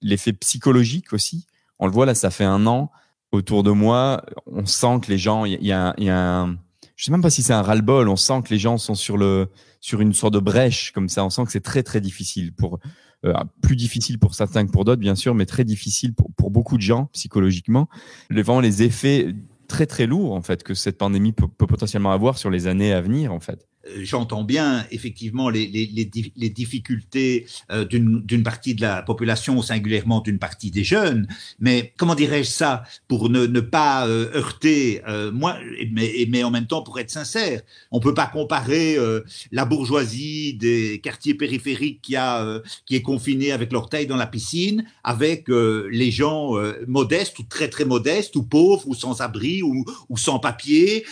[0.00, 1.46] l'effet psychologique aussi.
[1.78, 2.90] On le voit là, ça fait un an.
[3.32, 6.58] autour de moi, on sent que les gens, il y, a, y a un,
[6.96, 9.16] je sais même pas si c'est un ras-le-bol, on sent que les gens sont sur
[9.16, 9.48] le,
[9.80, 11.24] sur une sorte de brèche comme ça.
[11.24, 12.80] On sent que c'est très très difficile pour,
[13.26, 16.76] euh, plus difficile pour certains que pour d'autres, bien sûr, mais très difficile pour, beaucoup
[16.76, 17.88] de gens psychologiquement.
[18.30, 19.34] Les, les effets
[19.68, 22.92] très très lourds en fait que cette pandémie peut, peut potentiellement avoir sur les années
[22.92, 23.69] à venir en fait.
[23.90, 29.60] Euh, j'entends bien effectivement les, les, les, les difficultés euh, d'une partie de la population,
[29.62, 31.26] singulièrement d'une partie des jeunes,
[31.58, 35.56] mais comment dirais-je ça pour ne, ne pas euh, heurter euh, moi,
[35.92, 39.20] mais, mais en même temps pour être sincère, on peut pas comparer euh,
[39.52, 44.84] la bourgeoisie des quartiers périphériques qui a qui est confinée avec l'orteil dans la piscine
[45.04, 46.54] avec les gens
[46.86, 51.04] modestes ou très très modestes ou pauvres ou sans abri ou, ou sans papier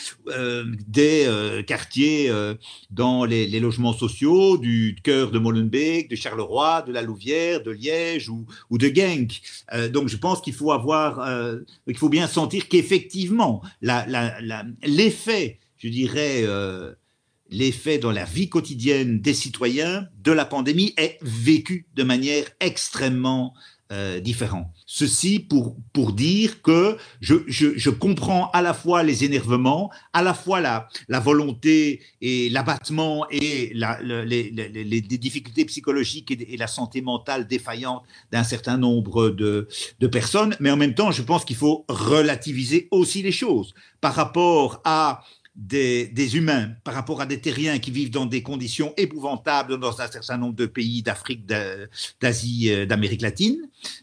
[0.86, 1.26] des
[1.66, 2.30] quartiers
[2.90, 8.28] dans les, logements sociaux du cœur de Molenbeek, de Charleroi, de la Louvière, de Liège
[8.28, 9.40] ou, de Genk.
[9.72, 15.88] Euh, donc je pense qu'il faut avoir, euh, il faut bien sentir qu'effectivement l'effet, je
[15.88, 16.92] dirais, euh,
[17.50, 23.54] l'effet dans la vie quotidienne des citoyens de la pandémie est vécu de manière extrêmement
[23.90, 24.70] euh, différent.
[24.85, 30.35] Ceci pour, pour dire que je, je, comprends à la fois les énervements, à la
[30.35, 34.51] fois la, la volonté et l'abattement et les,
[34.85, 39.68] les, difficultés psychologiques et, et, la santé mentale défaillante d'un certain nombre de,
[40.01, 43.72] de personnes, mais en même temps, je pense qu'il faut relativiser aussi les choses
[44.03, 45.22] par rapport à
[45.59, 50.07] des, humains par rapport à des terriens qui vivent dans des conditions épouvantables dans un
[50.07, 51.47] certain nombre de pays d'Afrique,
[52.21, 53.59] d'Asie, euh, d'Amérique latine.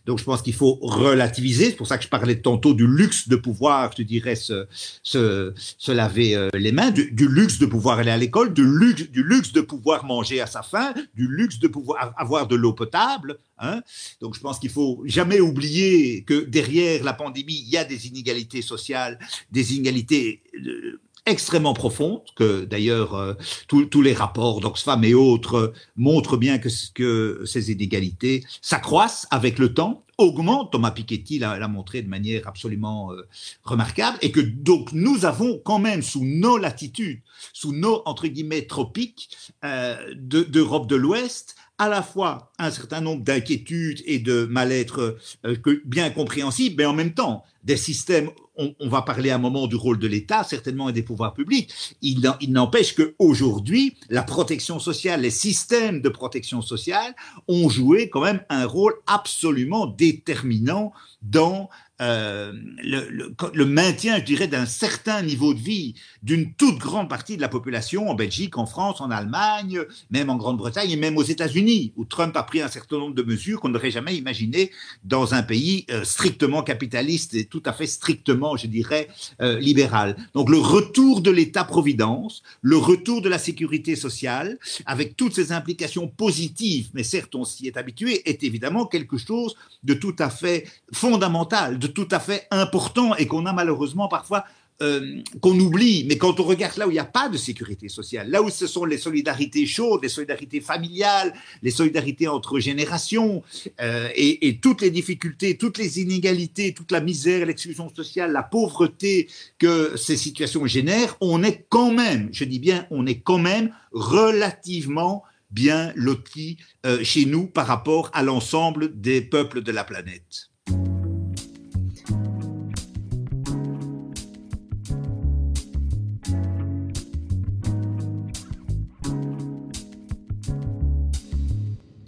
[0.06, 1.66] Donc je pense qu'il faut relativiser.
[1.66, 4.68] C'est pour ça que je parlais tantôt du luxe de pouvoir, je dirais, se,
[5.02, 8.66] se, se laver euh, les mains, du, du, luxe de pouvoir aller à l'école, du
[8.66, 12.56] luxe, du luxe de pouvoir manger à sa faim, du luxe de pouvoir avoir de
[12.56, 13.38] l'eau potable.
[13.60, 13.82] Hein.
[14.20, 18.08] Donc je pense qu'il faut jamais oublier que derrière la pandémie, il y a des
[18.08, 19.18] inégalités sociales,
[19.52, 23.34] des inégalités euh, extrêmement profonde, que d'ailleurs euh,
[23.68, 29.60] tous les rapports d'Oxfam et autres euh, montrent bien que, que ces inégalités s'accroissent avec
[29.60, 33.28] le temps, augmentent, Thomas Piketty l'a montré de manière absolument euh,
[33.64, 37.22] remarquable, et que donc nous avons quand même sous nos latitudes,
[37.54, 39.30] sous nos, entre guillemets, tropiques
[39.64, 45.58] euh, d'Europe de, l'Ouest, à la fois un certain nombre d'inquiétudes et de mal-être euh,
[45.84, 49.76] bien compréhensibles, mais en même temps des systèmes on, va parler à un moment du
[49.76, 51.72] rôle de l'État, certainement, et des pouvoirs publics.
[52.02, 57.16] Il, il n'empêche qu'aujourd'hui, la protection sociale, les systèmes de protection sociale
[57.48, 61.70] ont joué quand même un rôle absolument déterminant dans
[62.02, 62.52] euh,
[62.84, 67.48] le, maintien, je dirais, d'un certain niveau de vie d'une toute grande partie de la
[67.48, 69.80] population en Belgique, en France, en Allemagne,
[70.12, 73.24] même en Grande-Bretagne et même aux États-Unis, où Trump a pris un certain nombre de
[73.24, 74.72] mesures qu'on n'aurait jamais imaginées
[75.06, 79.08] dans un pays euh, strictement capitaliste et tout à fait strictement, je dirais,
[79.42, 80.18] euh, libéral.
[80.34, 86.08] Donc le retour de l'État-providence, le retour de la sécurité sociale, avec toutes ses implications
[86.08, 90.68] positives, mais certes on s'y est habitué, est évidemment quelque chose de tout à fait
[90.92, 94.46] fondamental, tout à fait important et qu'on a malheureusement parfois
[94.82, 97.88] euh, qu'on oublie, mais quand on regarde là où il n'y a pas de sécurité
[97.88, 103.42] sociale, là où ce sont les solidarités chaudes, les solidarités familiales, les solidarités entre générations,
[103.80, 109.30] euh, et, toutes les difficultés, toutes les inégalités, toute la misère, l'exclusion sociale, la pauvreté
[109.60, 113.74] que ces situations génèrent, on est quand même, je dis bien, on est quand même
[113.94, 120.50] relativement bien loti euh, chez nous par rapport à l'ensemble des peuples de la planète.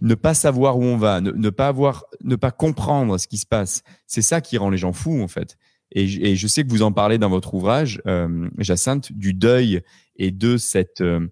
[0.08, 3.46] Ne pas savoir où on va, ne, pas avoir, ne pas comprendre ce qui se
[3.46, 5.58] passe, c'est ça qui rend les gens fous en fait.
[5.91, 9.82] Et, je sais que vous en parlez dans votre ouvrage, euh, Jacinthe, du deuil
[10.17, 11.28] et de cette euh,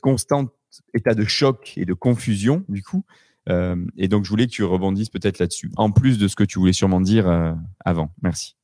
[0.00, 0.52] constante
[0.94, 3.04] état de choc et de confusion du coup.
[3.48, 6.44] Euh, et donc je voulais que tu rebondisses peut-être là-dessus, en plus de ce que
[6.44, 7.52] tu voulais sûrement dire euh,
[7.84, 8.10] avant.
[8.22, 8.56] Merci.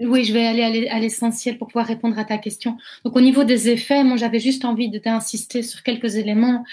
[0.00, 2.76] Oui, je vais aller à l'essentiel pour pouvoir répondre à ta question.
[3.04, 6.64] Donc au niveau des effets, moi j'avais juste envie d'insister sur quelques éléments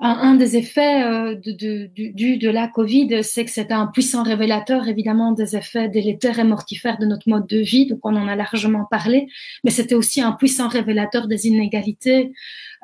[0.00, 4.22] un, un des effets euh, de, du, de la Covid, c'est que c'est un puissant
[4.22, 7.86] révélateur, évidemment, des effets délétères et mortifères de notre mode de vie.
[7.86, 9.28] Donc, on en a largement parlé.
[9.62, 12.32] Mais c'était aussi un puissant révélateur des inégalités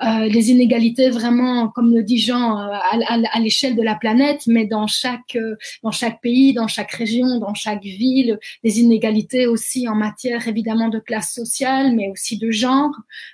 [0.04, 4.66] euh, les inégalités vraiment, comme le dit Jean, euh, à, l'échelle de la planète, mais
[4.66, 9.88] dans chaque euh, dans chaque pays, dans chaque région, dans chaque ville, des inégalités aussi
[9.88, 12.90] en matière évidemment de classe sociale, mais aussi de genre,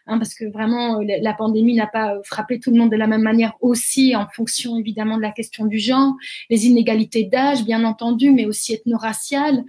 [0.07, 3.23] hein, parce que vraiment la pandémie n'a pas frappé tout le monde de la même
[3.23, 6.15] manière aussi en fonction évidemment de la question du genre,
[6.49, 9.65] les inégalités d'âge, bien entendu, mais aussi ethno-raciales.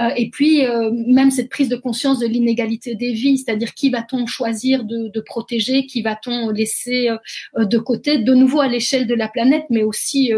[0.00, 0.62] Euh, et puis,
[1.06, 5.20] même cette prise de conscience de l'inégalité des vies, c'est-à-dire qui va-t-on choisir de, de,
[5.20, 9.82] protéger, qui va-t-on laisser euh, de côté, de nouveau à l'échelle de la planète, mais
[9.82, 10.32] aussi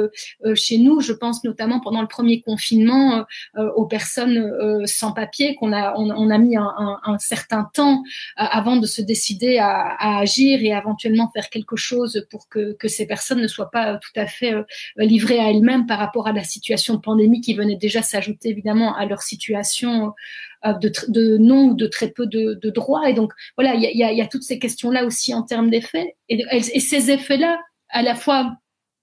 [0.55, 1.01] chez nous.
[1.01, 3.25] Je pense notamment pendant le premier confinement
[3.57, 8.03] aux personnes sans papier qu'on a, on, a mis un, certain temps
[8.37, 13.07] avant de se décider à, agir et éventuellement faire quelque chose pour que, que ces
[13.07, 14.55] personnes ne soient pas tout à fait
[14.97, 18.95] livrées à elles-mêmes par rapport à la situation de pandémie qui venait déjà s'ajouter évidemment
[18.97, 23.09] à leur situation euh, de, de non ou de très peu de, de droits.
[23.09, 26.17] Et donc voilà, il y a, y a, toutes ces questions-là aussi en termes d'effets.
[26.29, 27.59] Et, et ces effets-là,
[27.91, 28.59] à la fois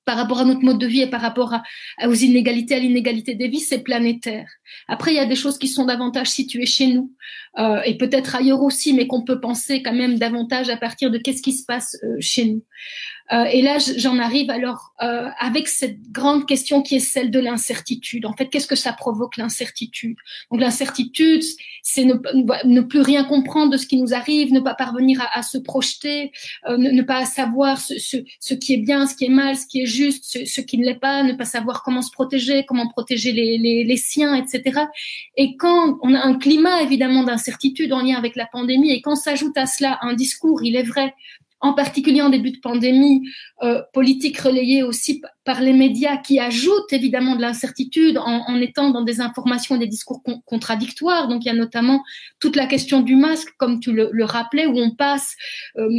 [0.06, 1.64] par rapport à notre mode de vie et par rapport à,
[2.08, 4.48] aux inégalités, à l'inégalité des vies, c'est planétaire.
[4.88, 7.12] Après, il y a des choses qui sont davantage situées chez nous
[7.58, 11.18] euh, et peut-être ailleurs aussi, mais qu'on peut penser quand même davantage à partir de
[11.18, 12.64] qu'est-ce qui se passe euh, chez nous.
[13.32, 17.40] Euh, et là, j'en arrive alors euh, avec cette grande question qui est celle de
[17.40, 18.26] l'incertitude.
[18.26, 20.16] En fait, qu'est-ce que ça provoque l'incertitude?
[20.52, 21.44] Donc l'incertitude,
[21.82, 25.58] c'est ne, plus rien comprendre de ce qui nous arrive, ne pas parvenir à, se
[25.58, 26.32] projeter,
[26.68, 29.88] euh, ne, pas savoir ce, qui est bien, ce qui est mal, ce qui est
[29.88, 33.58] juste, ce, qui ne l'est pas, ne pas savoir comment se protéger, comment protéger les,
[33.58, 34.82] les siens, etc.
[35.36, 39.16] Et quand on a un climat évidemment d'incertitude en lien avec la pandémie, et quand
[39.16, 41.14] s'ajoute à cela un discours, il est vrai,
[41.66, 43.28] en particulier en début de pandémie,
[43.64, 49.02] euh, politique relayée aussi par les médias qui ajoutent évidemment de l'incertitude en, étant dans
[49.02, 51.28] des informations et des discours con contradictoires.
[51.28, 52.04] Donc il y a notamment
[52.40, 55.36] toute la question du masque, comme tu le, rappelais, où on passe
[55.78, 55.90] euh,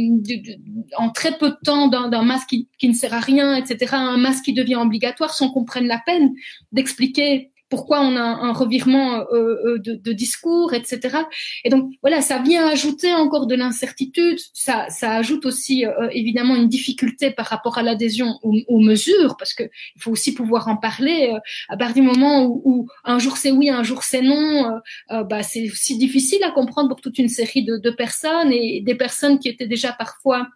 [0.97, 3.99] en très peu de temps d'un masque qui, qui, ne sert à rien, etc., à
[3.99, 6.33] un masque qui devient obligatoire sans qu'on prenne la peine
[6.71, 11.17] d'expliquer pourquoi on a un revirement euh, euh, de, de, discours, etc.
[11.63, 16.55] Et donc voilà, ça vient ajouter encore de l'incertitude, ça, ça ajoute aussi euh, évidemment
[16.55, 19.63] une difficulté par rapport à l'adhésion aux, aux, mesures, parce que
[19.95, 21.31] il faut aussi pouvoir en parler.
[21.33, 24.79] Euh, à partir du moment où, où un jour c'est oui, un jour c'est non,
[25.11, 28.81] euh, bah, c'est aussi difficile à comprendre pour toute une série de, de personnes et
[28.81, 30.47] des personnes qui étaient déjà parfois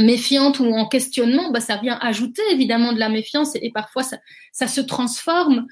[0.00, 4.18] méfiantes ou en questionnement, bah, ça vient ajouter évidemment de la méfiance et, parfois ça,
[4.52, 5.66] ça se transforme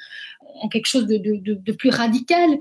[0.60, 2.58] en quelque chose de, de, de, plus radical.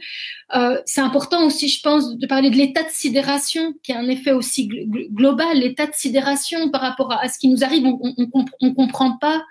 [0.56, 4.08] Euh, c'est important aussi, je pense, de parler de l'état de sidération, qui a un
[4.08, 7.86] effet aussi gl global, l'état de sidération par rapport à, à, ce qui nous arrive,
[7.86, 8.14] on
[8.62, 9.44] ne comprend pas.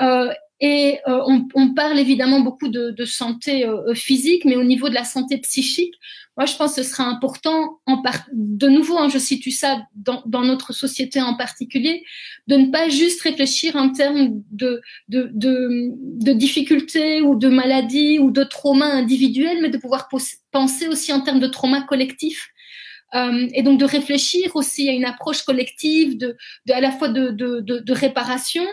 [0.00, 0.32] Euh,
[0.64, 1.20] et euh,
[1.54, 5.94] on, parle évidemment beaucoup de, santé euh, physique, mais au niveau de la santé psychique,
[6.36, 7.80] moi je pense que ce sera important,
[8.32, 12.04] de nouveau, hein, je situe ça dans, notre société en particulier,
[12.46, 18.44] de ne pas juste réfléchir en termes de, de difficultés ou de maladies ou de
[18.44, 20.08] traumas individuels, mais de pouvoir
[20.52, 22.52] penser aussi en termes de traumas collectifs
[23.14, 27.08] euh, et donc de réfléchir aussi à une approche collective de, de à la fois
[27.08, 28.66] de, de, de, réparation,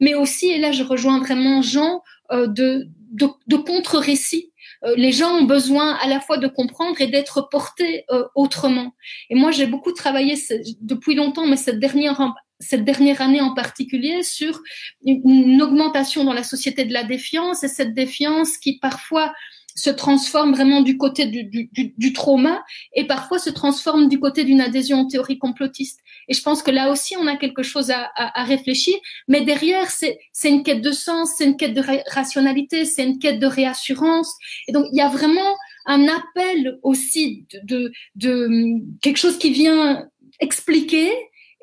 [0.00, 2.02] mais aussi, et là je rejoins vraiment Jean,
[2.32, 4.50] euh, de, de, de contre-récit.
[4.84, 8.94] Euh, les gens ont besoin à la fois de comprendre et d'être portés euh, autrement.
[9.30, 10.34] Et moi j'ai beaucoup travaillé
[10.80, 14.62] depuis longtemps, mais cette dernière cette dernière année en particulier sur
[15.04, 19.34] une, une augmentation dans la société de la défiance et cette défiance qui parfois
[19.74, 24.20] se transforme vraiment du côté du, du, du, du, trauma et parfois se transforme du
[24.20, 26.00] côté d'une adhésion aux théories complotistes.
[26.28, 28.94] Et je pense que là aussi, on a quelque chose à, à, à réfléchir.
[29.26, 33.40] Mais derrière, c'est une quête de sens, c'est une quête de rationalité, c'est une quête
[33.40, 34.32] de réassurance.
[34.68, 35.56] Et donc, il y a vraiment
[35.86, 40.08] un appel aussi de, de, de quelque chose qui vient
[40.40, 41.10] expliquer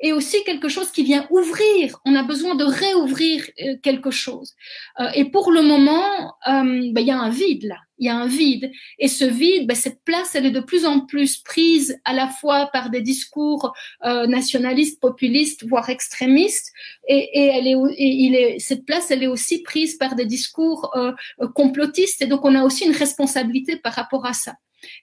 [0.02, 1.98] et aussi quelque chose qui vient ouvrir.
[2.04, 4.54] On a besoin de réouvrir euh, quelque chose.
[5.00, 7.78] Euh, et pour le moment, euh, ben, il y a un vide là.
[7.98, 8.72] Il y a un vide.
[8.98, 12.26] Et ce vide, ben, cette place, elle est de plus en plus prise à la
[12.26, 13.72] fois par des discours
[14.04, 16.72] euh, nationalistes, populistes, voire extrémistes.
[17.06, 20.26] Et, et elle est, et il est, cette place, elle est aussi prise par des
[20.26, 21.12] discours euh,
[21.54, 22.22] complotistes.
[22.22, 24.54] Et donc, on a aussi une responsabilité par rapport à ça.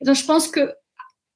[0.02, 0.74] Et donc, je pense que,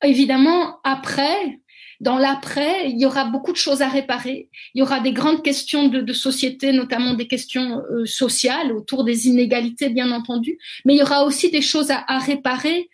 [0.04, 1.62] évidemment, après,
[2.04, 4.50] dans l'après, il y aura beaucoup de choses à réparer.
[4.74, 9.28] Il y aura des grandes questions de, société, notamment des questions euh, sociales autour des
[9.30, 10.58] inégalités, bien entendu.
[10.84, 12.90] Mais il y aura aussi des choses à, réparer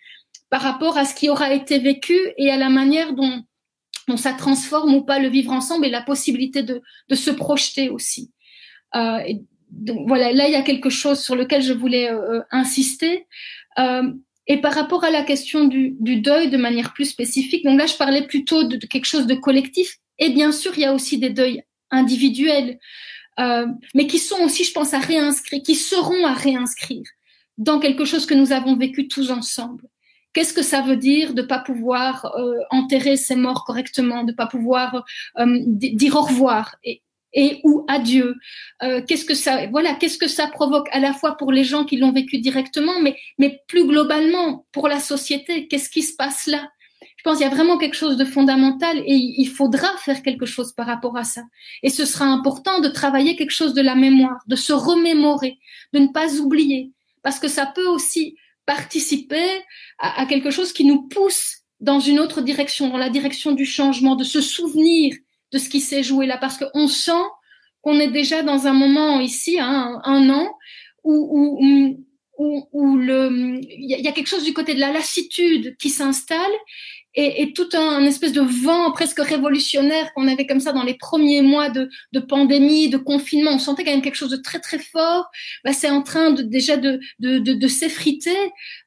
[0.48, 3.42] par rapport à ce qui aura été vécu et à la manière dont,
[4.06, 7.90] dont ça transforme ou pas le vivre ensemble et la possibilité de, de se projeter
[7.90, 8.30] aussi.
[8.94, 12.38] Euh, et donc voilà, là il y a quelque chose sur lequel je voulais euh,
[12.38, 13.26] euh insister.
[14.46, 17.94] Et par rapport à la question du, deuil de manière plus spécifique, donc là je
[17.94, 19.98] parlais plutôt de, quelque chose de collectif.
[20.18, 22.78] Et bien sûr, il y a aussi des deuils individuels,
[23.38, 27.04] euh, mais qui sont aussi, je pense, à réinscrire, qui seront à réinscrire
[27.58, 29.84] dans quelque chose que nous avons vécu tous ensemble.
[30.32, 34.46] Qu'est-ce que ça veut dire de pas pouvoir euh, enterrer ses morts correctement, de pas
[34.46, 35.04] pouvoir
[35.38, 36.76] euh, dire au revoir
[37.32, 38.36] et ou à Dieu.
[38.82, 41.84] Euh, qu'est-ce que ça, voilà, qu'est-ce que ça provoque à la fois pour les gens
[41.84, 45.68] qui l'ont vécu directement, mais, mais plus globalement pour la société?
[45.68, 46.68] Qu'est-ce qui se passe là?
[47.16, 50.46] Je pense qu'il y a vraiment quelque chose de fondamental et il faudra faire quelque
[50.46, 51.42] chose par rapport à ça.
[51.82, 55.58] Et ce sera important de travailler quelque chose de la mémoire, de se remémorer,
[55.92, 59.46] de ne pas oublier, parce que ça peut aussi participer
[59.98, 63.66] à, à quelque chose qui nous pousse dans une autre direction, dans la direction du
[63.66, 65.14] changement, de se souvenir
[65.52, 67.24] de ce qui s'est joué là, parce qu'on sent
[67.82, 70.54] qu'on est déjà dans un moment ici, hein, un, an,
[71.02, 72.04] où, où,
[72.38, 76.52] où, où le, il y a quelque chose du côté de la lassitude qui s'installe
[77.14, 80.94] et, et, tout un, espèce de vent presque révolutionnaire qu'on avait comme ça dans les
[80.94, 83.52] premiers mois de, de, pandémie, de confinement.
[83.52, 85.28] On sentait quand même quelque chose de très très fort.
[85.64, 88.36] Bah, c'est en train de, déjà de, de, de, de s'effriter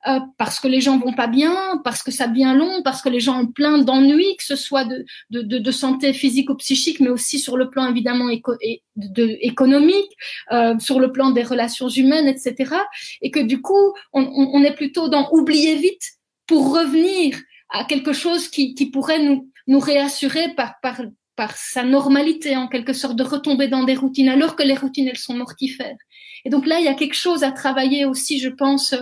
[0.07, 3.09] euh, parce que les gens vont pas bien, parce que ça devient long, parce que
[3.09, 6.99] les gens ont plein d'ennuis, que ce soit de, de, de, santé physique ou psychique,
[6.99, 8.53] mais aussi sur le plan évidemment éco
[8.95, 10.11] de, économique,
[10.51, 12.75] euh, sur le plan des relations humaines, etc.
[13.21, 16.03] Et que du coup, on, on est plutôt dans oublier vite
[16.47, 17.37] pour revenir
[17.73, 21.01] à quelque chose qui, qui pourrait nous, nous réassurer par, par,
[21.35, 25.07] par sa normalité, en quelque sorte, de retomber dans des routines, alors que les routines,
[25.07, 25.97] elles sont mortifères.
[26.45, 28.93] Et donc là, il y a quelque chose à travailler aussi, je pense,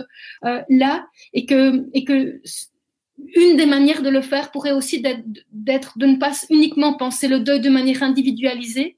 [0.44, 2.40] euh, là, et que, et que
[3.36, 7.40] une des manières de le faire pourrait aussi d'être de ne pas uniquement penser le
[7.40, 8.96] deuil de manière individualisée,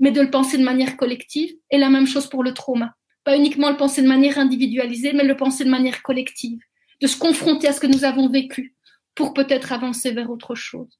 [0.00, 1.54] mais de le penser de manière collective.
[1.70, 2.94] Et la même chose pour le trauma.
[3.24, 6.58] Pas uniquement le penser de manière individualisée, mais le penser de manière collective.
[7.00, 8.74] De se confronter à ce que nous avons vécu,
[9.14, 10.98] pour peut-être avancer vers autre chose.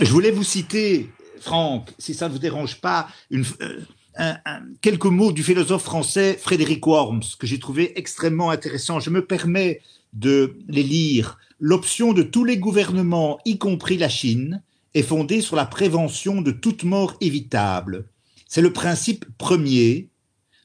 [0.00, 1.10] Je voulais vous citer,
[1.40, 4.34] Franck, si ça ne vous dérange pas, euh,
[4.80, 9.00] quelques mots du philosophe français Frédéric Worms, que j'ai trouvé extrêmement intéressant.
[9.00, 9.80] Je me permets
[10.12, 11.38] de les lire.
[11.60, 14.62] L'option de tous les gouvernements, y compris la Chine,
[14.94, 18.06] est fondée sur la prévention de toute mort évitable.
[18.48, 20.08] C'est le principe premier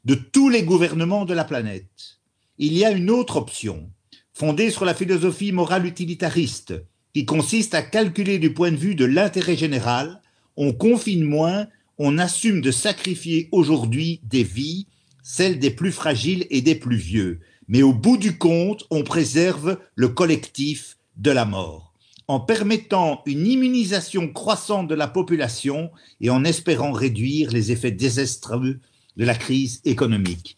[0.07, 2.21] de tous les gouvernements de la planète.
[2.59, 3.89] Il y a une autre option,
[4.31, 6.75] fondée sur la philosophie morale utilitariste,
[7.13, 10.21] qui consiste à calculer du point de vue de l'intérêt général,
[10.55, 14.87] on confine moins, on assume de sacrifier aujourd'hui des vies,
[15.23, 19.77] celles des plus fragiles et des plus vieux, mais au bout du compte, on préserve
[19.95, 21.93] le collectif de la mort.
[22.29, 25.91] En permettant une immunisation croissante de la population
[26.21, 28.79] et en espérant réduire les effets désastreux
[29.17, 30.57] de la crise économique.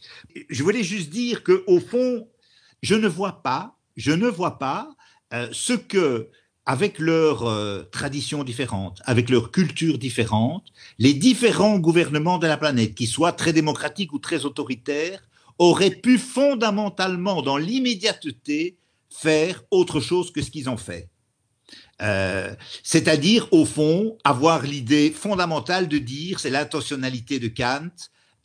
[0.50, 2.28] Je voulais juste dire que au fond,
[2.84, 4.96] je ne vois pas, je ne vois pas
[5.34, 6.30] euh, ce que
[6.66, 10.68] avec leurs euh, traditions différentes, avec leurs cultures différentes,
[11.00, 16.20] les différents gouvernements de la planète, qui soient très démocratiques ou très autoritaires, auraient pu
[16.20, 18.78] fondamentalement, dans l'immédiateté,
[19.10, 21.10] faire autre chose que ce qu'ils ont fait.
[22.02, 22.54] Euh,
[22.84, 27.90] c'est-à-dire, au fond, avoir l'idée fondamentale de dire, c'est l'intentionnalité de Kant,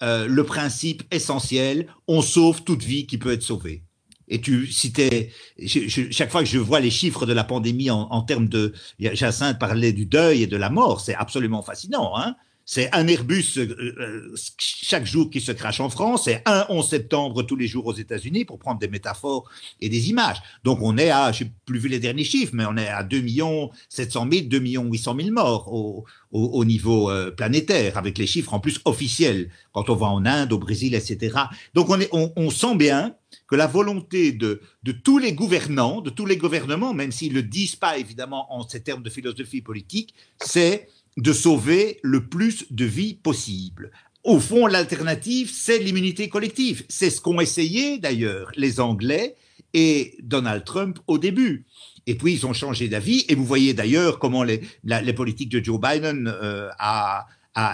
[0.03, 3.85] euh, le principe essentiel, on sauve toute vie qui peut être sauvée.
[4.29, 5.31] Et tu citais,
[6.11, 9.93] chaque fois que je vois les chiffres de la pandémie en, termes de, Jacinthe parlait
[9.93, 12.17] du deuil et de la mort, c'est absolument fascinant.
[12.17, 12.35] Hein
[12.67, 16.89] c'est un Airbus euh, euh, chaque jour qui se crache en France, c'est un 11
[16.89, 19.51] septembre tous les jours aux États-Unis, pour prendre des métaphores
[19.81, 20.39] et des images.
[20.65, 23.03] Donc on est à, je n'ai plus vu les derniers chiffres, mais on est à
[23.03, 23.23] 2
[23.89, 28.61] 700 000, 2 800 000 morts au, au, niveau euh, planétaire, avec les chiffres en
[28.61, 31.37] plus officiels, quand on va en Inde, au Brésil, etc.
[31.75, 33.15] Donc on, est, on sent bien
[33.47, 37.37] que la volonté de, de tous les gouvernants, de tous les gouvernements, même s'ils ne
[37.37, 42.67] le disent pas évidemment en ces termes de philosophie politique, c'est de sauver le plus
[42.71, 43.91] de vies possible.
[44.25, 46.85] Au fond, l'alternative, c'est l'immunité collective.
[46.89, 49.37] C'est ce qu'ont essayé d'ailleurs les Anglais
[49.75, 51.67] et Donald Trump au début.
[52.07, 53.25] Et puis, ils ont changé d'avis.
[53.29, 56.71] Et vous voyez d'ailleurs comment les, les, politiques de Joe Biden euh,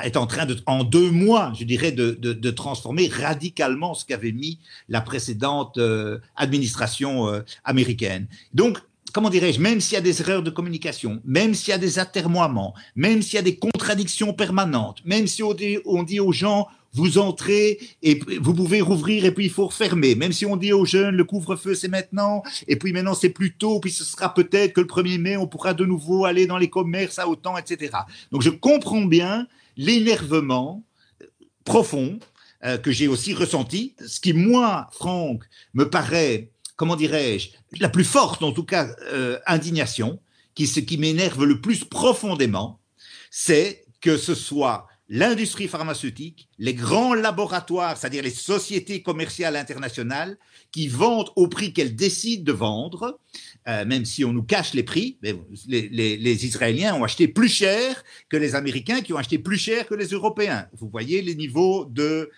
[0.03, 4.05] est en train de, en deux mois, je dirais, de, de, de transformer radicalement ce
[4.05, 8.27] qu'avait mis la précédente euh, administration euh, américaine.
[8.55, 8.79] Donc,
[9.13, 11.99] comment dirais-je, même s'il y a des erreurs de communication, même s'il y a des
[11.99, 17.19] atermoiements, même s'il y a des contradictions permanentes, même si on dit, aux gens, vous
[17.19, 20.85] entrez et vous pouvez rouvrir et puis il faut refermer, même si on dit aux
[20.85, 24.73] jeunes, le couvre-feu c'est maintenant, et puis maintenant c'est plus tôt, puis ce sera peut-être
[24.73, 27.93] que le 1er mai, on pourra de nouveau aller dans les commerces à autant, etc.
[28.33, 29.47] Donc je comprends bien
[29.77, 30.83] l'énervement
[31.65, 32.19] profond
[32.65, 36.51] euh, que j'ai aussi ressenti, ce qui, moi, Franck, me paraît
[36.81, 40.19] comment dirais-je, la plus forte, en tout cas, euh, indignation,
[40.55, 42.81] qui, ce qui m'énerve le plus profondément,
[43.31, 50.39] c'est que ce soit l'industrie pharmaceutique, les grands laboratoires, c'est-à-dire les sociétés commerciales internationales,
[50.71, 53.19] qui vendent au prix qu'elles décident de vendre,
[53.67, 55.19] euh, même si on nous cache les prix.
[55.67, 59.95] Les, Israéliens ont acheté plus cher que les Américains, qui ont acheté plus cher que
[59.97, 60.69] les Européens.
[60.79, 62.31] Vous voyez les niveaux de,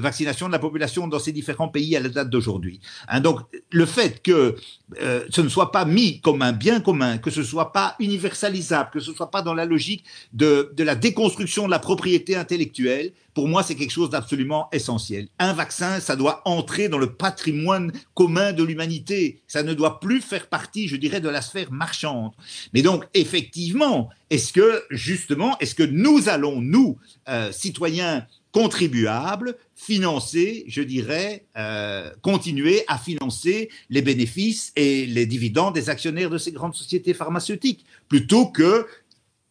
[0.00, 2.80] vaccination de la population dans ces différents pays à la date d'aujourd'hui.
[3.08, 3.40] Hein, donc,
[3.70, 4.56] le fait que
[5.02, 8.88] euh, ce ne soit pas mis comme un bien commun, que ce soit pas universalisable,
[8.90, 13.48] que ce soit pas dans la logique de la déconstruction de la propriété intellectuelle, pour
[13.48, 15.28] moi, c'est quelque chose d'absolument essentiel.
[15.38, 19.40] Un vaccin, ça doit entrer dans le patrimoine commun de l'humanité.
[19.46, 22.32] Ça ne doit plus faire partie, je dirais, de la sphère marchande.
[22.74, 30.64] Mais donc, effectivement, est-ce que, justement, est-ce que nous allons, nous, euh, citoyens contribuables, financer,
[30.68, 36.52] je dirais, euh, continuer à financer les bénéfices et les dividendes des actionnaires de ces
[36.52, 38.86] grandes sociétés pharmaceutiques, plutôt que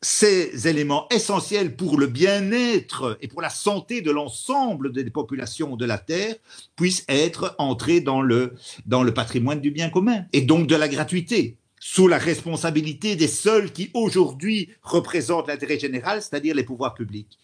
[0.02, 5.86] ces éléments essentiels pour le bien-être et pour la santé de l'ensemble des populations de
[5.86, 6.36] la Terre
[6.76, 8.56] puissent être entrés dans le,
[9.14, 13.90] patrimoine du bien commun et donc de la gratuité sous la responsabilité des seuls qui
[13.94, 17.40] aujourd'hui représentent l'intérêt général, c'est-à-dire les pouvoirs publics.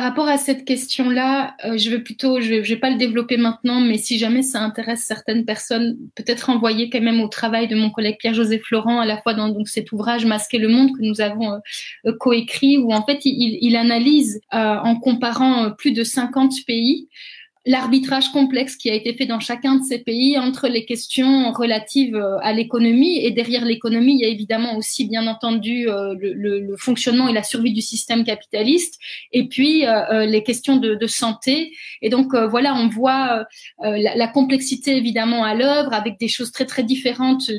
[0.00, 3.36] Par rapport à cette question-là, euh, je vais plutôt, je ne vais, pas le développer
[3.36, 7.76] maintenant, mais si jamais ça intéresse certaines personnes, peut-être envoyer quand même au travail de
[7.76, 11.02] mon collègue Pierre-José Florent, à la fois dans donc, cet ouvrage Masquer le monde que
[11.02, 11.58] nous avons euh,
[12.06, 17.06] euh, coécrit, où en fait il, il analyse en comparant plus de 50 pays
[17.66, 22.16] l'arbitrage complexe qui a été fait dans chacun de ces pays entre les questions relatives
[22.16, 26.32] euh, à l'économie et derrière l'économie, il y a évidemment aussi bien entendu euh, le,
[26.32, 28.98] le, le, fonctionnement et la survie du système capitaliste
[29.32, 31.72] et puis euh, les questions de, de, santé.
[32.00, 33.44] Et donc voilà, on voit
[33.80, 37.50] la, la, complexité évidemment à l'œuvre avec des choses très très différentes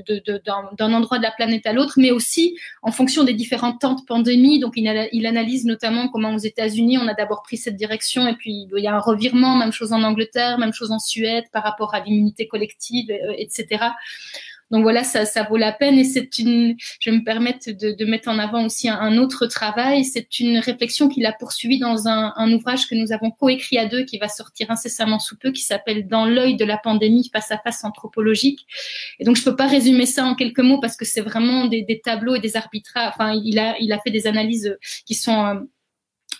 [0.78, 4.02] d'un endroit de la planète à l'autre, mais aussi en fonction des différentes temps de
[4.08, 4.60] pandémie.
[4.60, 8.36] Donc il, il analyse notamment comment aux États-Unis on a d'abord pris cette direction et
[8.36, 11.64] puis il y a un revirement, même chose en Angleterre, même chose en Suède par
[11.64, 13.92] rapport à l'immunité collective, euh, etc.
[14.72, 18.30] Donc voilà, ça, vaut la peine et c'est une, je vais me permettre de, mettre
[18.30, 20.06] en avant aussi un, autre travail.
[20.06, 24.06] C'est une réflexion qu'il a poursuivie dans un, ouvrage que nous avons coécrit à deux
[24.06, 27.58] qui va sortir incessamment sous peu, qui s'appelle Dans l'œil de la pandémie face à
[27.58, 28.66] face anthropologique.
[29.20, 31.82] Et donc je peux pas résumer ça en quelques mots parce que c'est vraiment des,
[31.82, 33.12] des, tableaux et des arbitrages.
[33.14, 35.56] Enfin, il a, il a fait des analyses qui sont euh,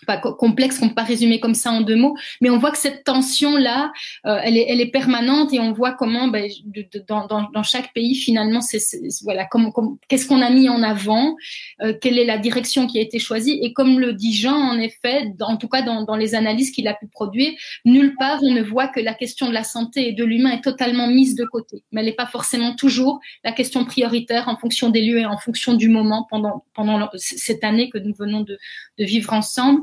[0.06, 2.78] pas complexe qu'on peut pas résumer comme ça en deux mots, mais on voit que
[2.78, 3.92] cette tension là,
[4.26, 7.62] euh, elle, est, elle est permanente et on voit comment ben, de, de, dans, dans,
[7.62, 8.80] chaque pays finalement, c'est
[9.22, 11.36] voilà, comme, comme qu'est-ce qu'on a mis en avant,
[11.82, 14.78] euh, quelle est la direction qui a été choisie et comme le dit Jean en
[14.78, 17.52] effet, en tout cas dans, dans les analyses qu'il a pu produire,
[17.84, 20.62] nulle part on ne voit que la question de la santé et de l'humain est
[20.62, 24.90] totalement mise de côté, mais elle n'est pas forcément toujours la question prioritaire en fonction
[24.90, 28.58] des lieux et en fonction du moment pendant pendant cette année que nous venons de,
[28.98, 29.82] de vivre ensemble.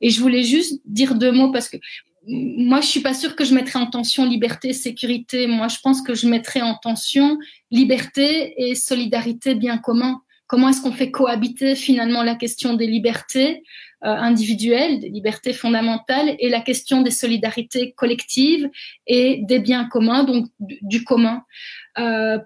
[0.00, 1.76] Et je voulais juste dire deux mots parce que
[2.26, 5.46] moi, je suis pas sûre que je mettrais en tension liberté, sécurité.
[5.46, 7.38] Moi, je pense que je mettrais en tension
[7.70, 10.20] liberté et solidarité bien commun.
[10.46, 13.62] Comment est-ce qu'on fait cohabiter finalement la question des libertés
[14.04, 18.68] euh, individuelles, des libertés fondamentales, et la question des solidarités collectives
[19.06, 21.42] et des biens communs, donc du, commun?
[21.98, 22.38] Euh,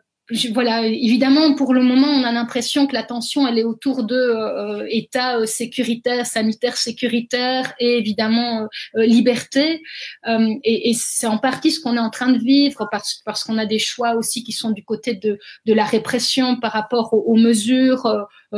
[0.52, 4.14] voilà, évidemment, pour le moment, on a l'impression que la tension, elle est autour de
[4.14, 9.82] euh, État euh, sécuritaire, sanitaire sécuritaire et évidemment euh, liberté.
[10.28, 13.44] Euh, et, et c'est en partie ce qu'on est en train de vivre parce, parce
[13.44, 17.36] qu'on a des choix aussi qui sont du côté de, la répression par rapport aux,
[17.36, 18.06] mesures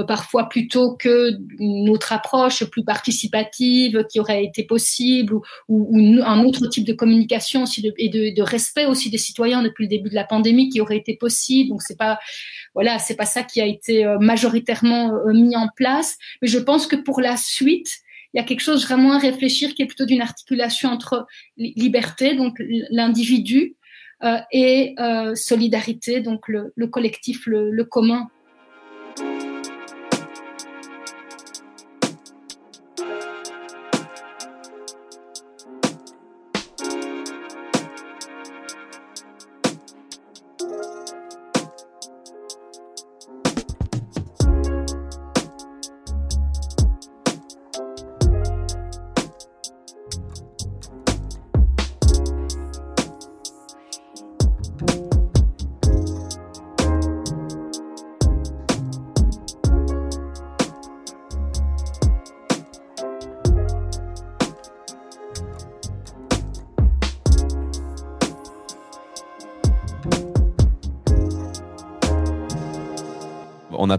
[0.02, 5.34] parfois plutôt que une autre approche plus participative qui aurait été possible
[5.68, 7.64] ou, un autre type de communication
[7.98, 11.14] et de, respect aussi des citoyens depuis le début de la pandémie qui aurait été
[11.16, 11.70] possible.
[11.70, 12.18] Donc c'est pas
[12.74, 16.18] voilà, c'est pas ça qui a été euh, majoritairement euh, mis en place.
[16.42, 17.88] Mais je pense que pour la suite,
[18.32, 21.26] il y a quelque chose vraiment à réfléchir qui est plutôt d'une articulation entre
[21.56, 22.56] liberté, donc
[22.90, 23.76] l'individu,
[24.24, 28.28] euh, et euh, solidarité, donc le, le collectif, le, le commun.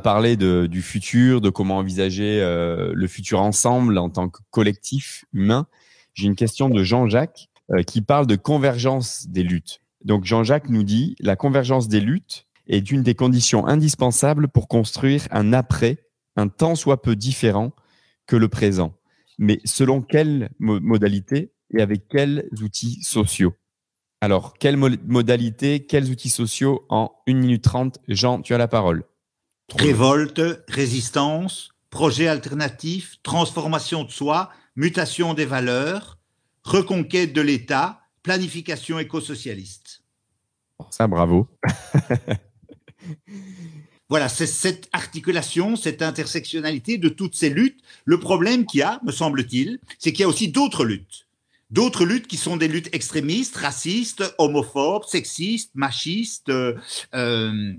[0.06, 5.26] Parlé de, du futur, de comment envisager euh, le futur ensemble en tant que collectif
[5.34, 5.66] humain.
[6.14, 9.82] J'ai une question de Jean-Jacques euh, qui parle de convergence des luttes.
[10.04, 15.24] Donc Jean-Jacques nous dit la convergence des luttes est une des conditions indispensables pour construire
[15.32, 15.98] un après,
[16.36, 17.72] un tant soit peu différent
[18.28, 18.94] que le présent.
[19.40, 23.56] Mais selon quelle modalité et avec quels outils sociaux?
[24.22, 29.04] Alors, quelles modalités, quels outils sociaux en 1 minute 30 Jean, tu as la parole.
[29.74, 36.20] Révolte, résistance, projet alternatif, transformation de soi, mutation des valeurs,
[36.64, 40.04] reconquête de l'État, planification éco-socialiste.
[40.90, 41.48] Ça, bravo.
[44.10, 47.82] voilà, c'est cette articulation, cette intersectionnalité de toutes ces luttes.
[48.04, 51.28] Le problème qu'il y a, me semble-t-il, c'est qu'il y a aussi d'autres luttes.
[51.72, 56.76] D'autres luttes qui sont des luttes extrémistes, racistes, homophobes, sexistes, machistes, euh,
[57.14, 57.74] euh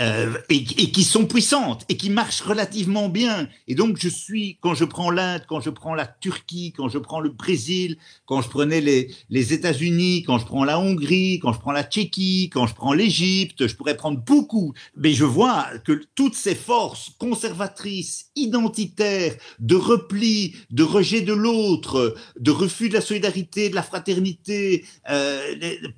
[0.00, 3.48] euh, et, qui sont puissantes et qui marchent relativement bien.
[3.68, 6.96] Et donc, je suis, quand je prends l'Inde, quand je prends la Turquie, quand je
[6.96, 11.58] prends le Brésil, quand je prenais les, États-Unis, quand je prends la Hongrie, quand je
[11.58, 14.72] prends la Tchéquie, quand je prends l'Égypte, je pourrais prendre beaucoup.
[14.96, 22.14] Mais je vois que toutes ces forces conservatrices, identitaires, de repli, de rejet de l'autre,
[22.38, 25.40] de refus de la solidarité, de la fraternité, euh,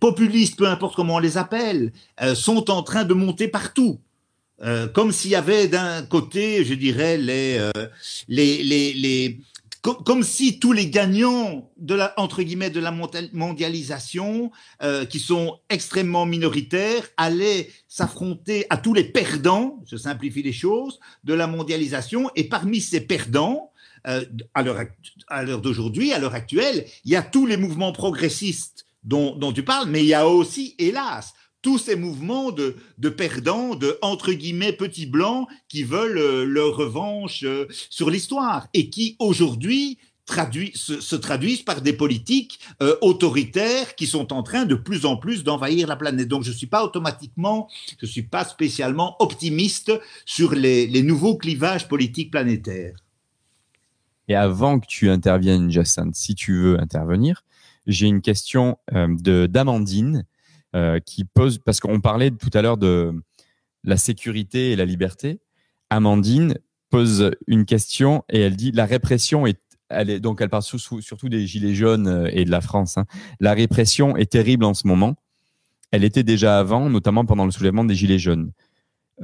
[0.01, 3.92] populistes, peu importe comment on les appelle, euh, sont en train de monter partout
[4.63, 7.89] euh, comme s'il y avait d'un côté, je dirais, les, euh,
[8.29, 9.41] les, les, les
[9.81, 12.95] comme si tous les gagnants de la entre guillemets de la
[13.33, 20.53] mondialisation, euh, qui sont extrêmement minoritaires, allaient s'affronter à tous les perdants, je simplifie les
[20.53, 22.31] choses, de la mondialisation.
[22.37, 23.73] Et parmi ces perdants,
[24.05, 29.53] à l'heure d'aujourd'hui, à l'heure actuelle, il y a tous les mouvements progressistes dont, dont
[29.53, 32.75] tu parles, mais il y a aussi, hélas, tous ces mouvements de,
[33.09, 38.91] perdants, de entre guillemets petits blancs qui veulent euh, leur revanche euh, sur l'histoire et
[38.91, 39.99] qui aujourd'hui
[40.75, 45.17] se, se, traduisent par des politiques euh, autoritaires qui sont en train de plus en
[45.17, 46.29] plus d'envahir la planète.
[46.29, 47.69] Donc je ne suis pas automatiquement,
[48.01, 49.93] je suis pas spécialement optimiste
[50.25, 52.97] sur les, les nouveaux clivages politiques planétaires.
[54.29, 57.45] Et avant que tu interviennes, Jacinthe, si tu veux intervenir,
[57.87, 60.25] j'ai une question de d'Amandine
[60.75, 63.13] euh, qui pose, parce qu'on parlait tout à l'heure de
[63.85, 65.39] la sécurité et la liberté.
[65.91, 66.55] Amandine
[66.89, 69.61] pose une question et elle dit la répression est,
[70.21, 72.97] donc elle parle surtout des gilets jaunes euh, et de la France.
[72.97, 73.05] Hein.
[73.39, 75.17] La répression est terrible en ce moment.
[75.91, 78.51] Elle était déjà avant, notamment pendant le soulèvement des gilets jaunes.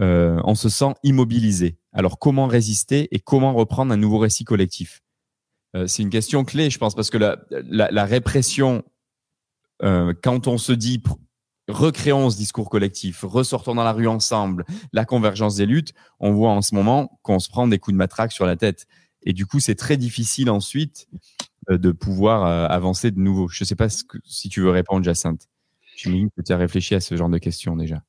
[0.00, 1.78] Euh, on se sent immobilisé.
[1.94, 5.00] Alors comment résister et comment reprendre un nouveau récit collectif?
[5.86, 8.82] C'est une question clé, je pense, parce que la, répression,
[9.80, 11.02] quand on se dit
[11.68, 16.50] recréons ce discours collectif, ressortons dans la rue ensemble, la convergence des luttes, on voit
[16.50, 18.86] en ce moment qu'on se prend des coups de matraque sur la tête.
[19.22, 21.08] Et du coup, c'est très difficile ensuite
[21.70, 23.48] euh, de pouvoir euh, avancer de nouveau.
[23.48, 25.48] Je ne sais pas si tu veux répondre, Jacinthe.
[26.06, 28.02] Me que tu as réfléchi à ce genre de questions déjà?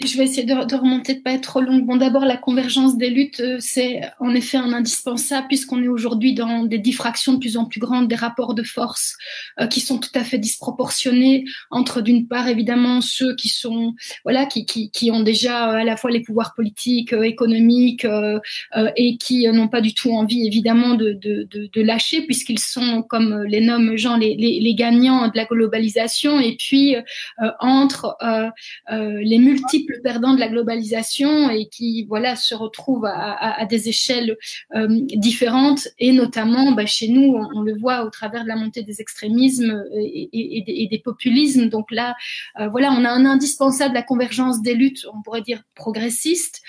[0.00, 1.84] Je vais essayer de, de, remonter, de pas être trop longue.
[1.84, 6.32] Bon, d'abord, la convergence des luttes, euh, c'est en effet un indispensable puisqu'on est aujourd'hui
[6.32, 9.18] dans des diffractions de plus en plus grandes, des rapports de force
[9.60, 14.46] euh, qui sont tout à fait disproportionnés entre, d'une part, évidemment, ceux qui sont, voilà,
[14.46, 18.40] qui, qui, qui ont déjà euh, à la fois les pouvoirs politiques, euh, économiques euh,
[18.96, 23.02] et qui n'ont pas du tout envie, évidemment, de, de, de, de lâcher puisqu'ils sont,
[23.02, 26.96] comme les nomme Jean, les, les, les, gagnants de la globalisation et puis
[27.60, 28.16] entre
[28.98, 34.36] les multiples le perdant de la globalisation et qui voilà se retrouve à, des échelles
[34.74, 35.88] euh, différentes.
[35.98, 39.84] Et notamment bah, chez nous on, le voit au travers de la montée des extrémismes
[39.94, 41.68] et, des, populismes.
[41.68, 42.14] Donc là
[42.60, 46.62] euh, voilà on a un indispensable la convergence des luttes on pourrait dire progressistes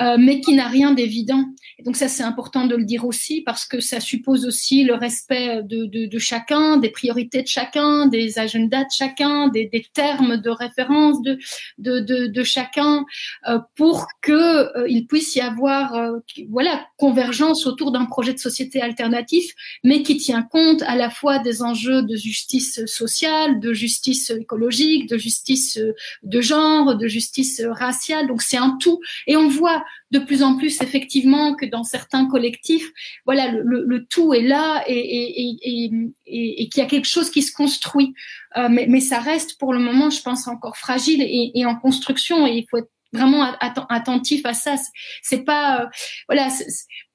[0.00, 1.44] euh, mais qui n'a rien d'évident.
[1.78, 4.94] Et donc ça, c'est important de le dire aussi parce que ça suppose aussi le
[4.94, 9.84] respect de, de, de chacun, des priorités de chacun, des agendas de chacun, des, des
[9.92, 11.38] termes de référence de,
[11.78, 13.04] de, chacun,
[13.48, 16.12] euh, pour que euh, il puisse y avoir,
[16.48, 19.52] voilà, convergence autour d'un projet de société alternatif,
[19.84, 25.08] mais qui tient compte à la fois des enjeux de justice sociale, de justice écologique,
[25.08, 25.78] de justice
[26.22, 28.26] de genre, de justice raciale.
[28.28, 29.00] Donc c'est un tout.
[29.26, 32.90] Et on voit de plus en plus effectivement que dans certains collectifs,
[33.24, 37.30] voilà, le, le, tout est là et, et, et, et qu'il y a quelque chose
[37.30, 38.14] qui se construit.
[38.56, 42.46] Euh, mais, mais, ça reste pour le moment, je pense, encore fragile et, en construction.
[42.46, 43.44] Et il faut être vraiment
[43.88, 44.76] attentif à ça.
[45.22, 45.86] C'est pas, euh,
[46.28, 46.48] voilà,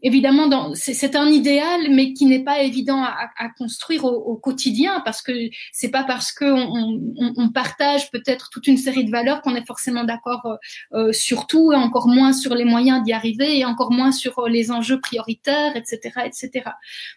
[0.02, 5.02] évidemment, c'est un idéal, mais qui n'est pas évident à, à construire au, au, quotidien,
[5.06, 5.32] parce que
[5.72, 9.56] c'est pas parce que on, on, on partage peut-être toute une série de valeurs qu'on
[9.56, 10.56] est forcément d'accord euh,
[10.98, 14.39] euh, sur tout, et encore moins sur les moyens d'y arriver, et encore moins sur
[14.39, 16.72] euh, les enjeux prioritaires, etc., etc.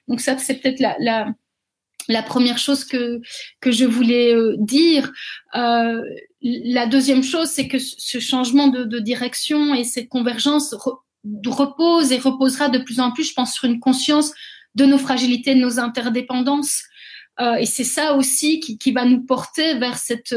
[0.08, 1.26] Donc ça, c'est peut-être la, la
[2.08, 3.20] la première chose que
[3.60, 5.12] que je voulais euh, dire.
[5.54, 6.02] Euh,
[6.42, 10.74] la deuxième chose, c'est que ce changement de, de, direction et cette convergence
[11.46, 14.32] repose et reposera de plus en plus, je pense, sur une conscience
[14.76, 16.82] de nos fragilités, de nos interdépendances.
[17.40, 20.34] Euh, et c'est ça aussi qui, qui, va nous porter vers cette,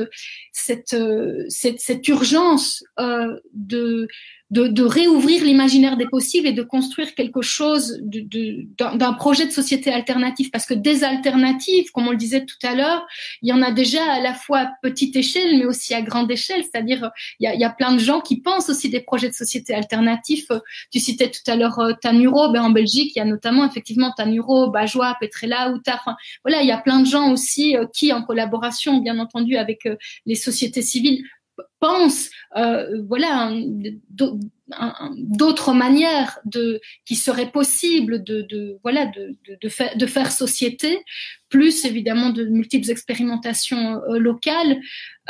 [0.51, 4.07] cette, euh, cette, cette urgence euh, de,
[4.51, 9.91] de, de réouvrir l'imaginaire des possibles et de construire quelque chose d'un projet de société
[9.91, 10.49] alternative.
[10.51, 13.05] Parce que des alternatives, comme on le disait tout à l'heure,
[13.41, 16.31] il y en a déjà à la fois à petite échelle, mais aussi à grande
[16.31, 16.63] échelle.
[16.63, 19.33] C'est-à-dire, il y a, y a plein de gens qui pensent aussi des projets de
[19.33, 20.51] société alternatifs.
[20.91, 24.11] Tu citais tout à l'heure euh, Tanuro, ben en Belgique, il y a notamment effectivement
[24.15, 25.95] Tanuro, Bajois, Petrella, Outa.
[25.95, 29.57] Enfin, voilà, il y a plein de gens aussi euh, qui, en collaboration, bien entendu,
[29.57, 29.95] avec euh,
[30.25, 31.23] les sociétés civiles,
[31.79, 33.51] pense euh, voilà
[35.17, 40.99] d'autres manières de qui seraient possibles de, de voilà de, de, faire société
[41.49, 44.79] plus évidemment de multiples expérimentations euh, locales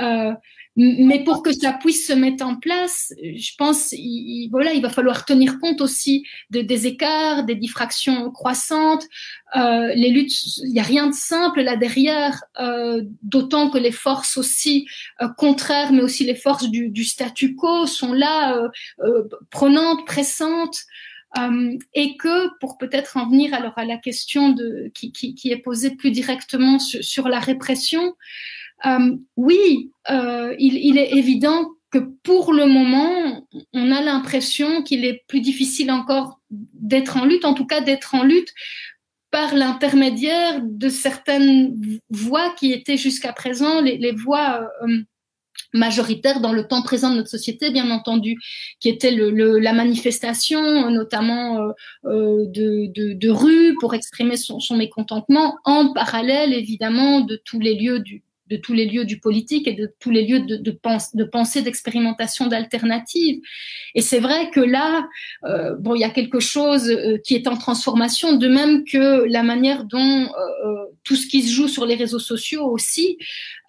[0.02, 0.34] euh,
[0.82, 4.90] mais pour que ça puisse se mettre en place, je pense, il, voilà, il va
[4.90, 9.04] falloir tenir compte aussi de, des écarts, des diffractions croissantes.
[9.58, 10.32] Euh, les luttes,
[10.64, 14.88] il n'y a rien de simple là derrière, euh, d'autant que les forces aussi
[15.22, 18.70] euh, contraires, mais aussi les forces du, du statu quo sont là, euh,
[19.04, 20.78] euh, prenantes, pressantes.
[21.38, 25.52] Euh, et que pour peut-être en venir alors à la question de, qui, qui, qui
[25.52, 28.16] est posée plus directement sur, sur la répression,
[28.86, 35.06] euh, oui, euh, il, il, est évident que pour le moment, on a l'impression qu'il
[35.06, 38.54] est plus difficile encore d'être en lutte, en tout cas d'être en lutte
[39.32, 45.04] par l'intermédiaire de certaines voix qui étaient jusqu'à présent les, les voix euh,
[45.74, 48.38] majoritaires dans le temps présent de notre société, bien entendu,
[48.80, 51.72] qui était le, le, la manifestation, notamment euh,
[52.06, 57.60] euh de, de, de, rue, pour exprimer son, son mécontentement, en parallèle, évidemment, de tous
[57.60, 60.58] les lieux du, de tous les lieux du politique et de tous les lieux de,
[60.58, 60.78] de,
[61.14, 63.40] de pensée, d'expérimentation, d'alternative.
[63.96, 65.08] Et c'est vrai que là,
[65.46, 69.26] euh, bon, il y a quelque chose euh, qui est en transformation, de même que
[69.30, 70.28] la manière dont euh,
[71.04, 73.18] tout ce qui se joue sur les réseaux sociaux aussi.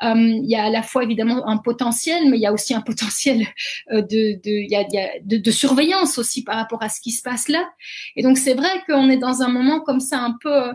[0.03, 2.81] Il y a à la fois évidemment un potentiel, mais il y a aussi un
[2.81, 3.47] potentiel
[3.91, 7.69] de, de, de, de surveillance aussi par rapport à ce qui se passe là.
[8.17, 10.73] Et donc c'est vrai qu'on est dans un moment comme ça un peu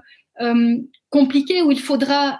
[1.10, 2.39] compliqué où il faudra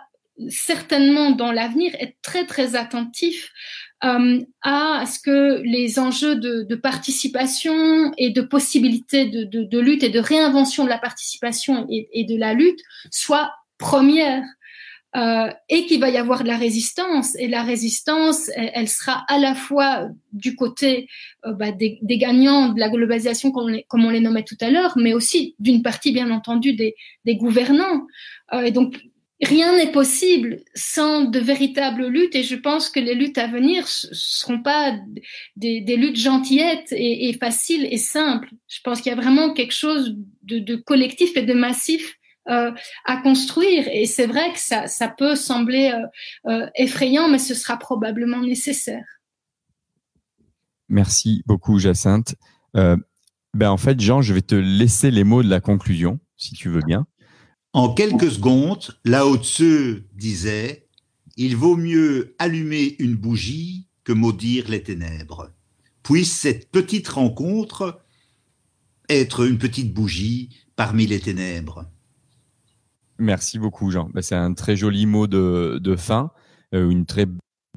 [0.49, 3.51] certainement dans l'avenir être très très attentif
[4.03, 9.79] euh, à ce que les enjeux de, de participation et de possibilité de, de, de,
[9.79, 12.81] lutte et de réinvention de la participation et, et de la lutte
[13.11, 14.43] soient premières.
[15.15, 17.38] Euh, et qu'il va y avoir de la résistance.
[17.38, 21.07] Et la résistance, elle, elle sera à la fois du côté
[21.45, 24.43] euh, bah, des, des, gagnants de la globalisation, comme on les, comme on les nommait
[24.43, 28.05] tout à l'heure, mais aussi d'une partie, bien entendu, des, des gouvernants.
[28.51, 28.99] Euh, et donc,
[29.45, 33.87] rien n'est possible sans de véritables luttes et je pense que les luttes à venir
[33.87, 34.97] seront pas
[35.55, 38.49] des, luttes gentillettes et, faciles et simples.
[38.67, 42.15] Je pense qu'il y a vraiment quelque chose de, collectif et de massif
[42.49, 42.71] euh,
[43.05, 47.77] à construire et c'est vrai que ça, peut sembler euh, euh, effrayant mais ce sera
[47.77, 49.05] probablement nécessaire.
[50.89, 52.35] Merci beaucoup Jacinthe.
[52.73, 56.69] Ben en fait Jean, je vais te laisser les mots de la conclusion si tu
[56.69, 57.07] veux bien.
[57.76, 60.88] En quelques secondes, Lao Tzu disait
[61.36, 65.51] Il vaut mieux allumer une bougie que maudire les ténèbres.
[66.01, 67.99] Puisse cette petite rencontre
[69.09, 71.84] être une petite bougie parmi les ténèbres.
[73.19, 74.09] Merci beaucoup, Jean.
[74.13, 76.32] Ben, c'est un très joli mot de, fin,
[76.73, 77.26] euh, une, très,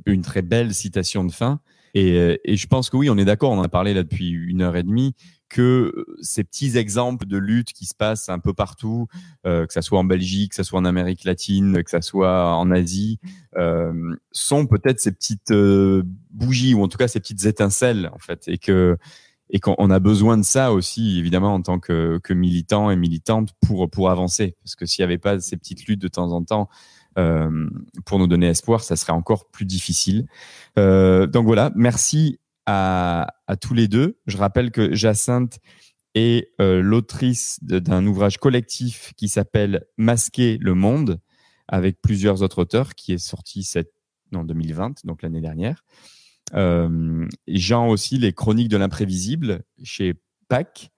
[0.07, 1.59] une très belle citation de fin.
[1.95, 4.05] Et, euh, et, je pense que oui, on est d'accord, on en a parlé là
[4.05, 5.17] depuis une heure et demie
[5.49, 9.07] que euh, ces petits exemples de lutte qui se passent un peu partout,
[9.47, 12.55] euh, que ça soit en Belgique, que ça soit en Amérique latine, que ça soit
[12.57, 13.19] en Asie,
[13.57, 18.19] euh, sont peut-être ces petites euh, bougies ou en tout cas ces petites étincelles en
[18.19, 18.97] fait, et que
[19.51, 23.51] et qu'on a besoin de ça aussi évidemment en tant que, que militant et militante
[23.67, 26.43] pour pour avancer, parce que s'il n'y avait pas ces petites luttes de temps en
[26.43, 26.69] temps.
[27.17, 27.69] Euh,
[28.05, 30.29] pour nous donner espoir, ça serait encore plus difficile.
[30.77, 32.39] donc voilà, merci
[32.71, 34.21] à, tous les deux.
[34.27, 35.59] Je rappelle que Jacinthe
[36.15, 41.19] est euh, l'autrice d'un ouvrage collectif qui s'appelle Masquer le monde,
[41.67, 43.67] avec plusieurs autres auteurs, qui est sorti
[44.35, 45.83] en 2020, donc l'année dernière.
[46.55, 50.15] Euh, Jean aussi, les chroniques de l'imprévisible chez
[50.49, 50.91] PAC.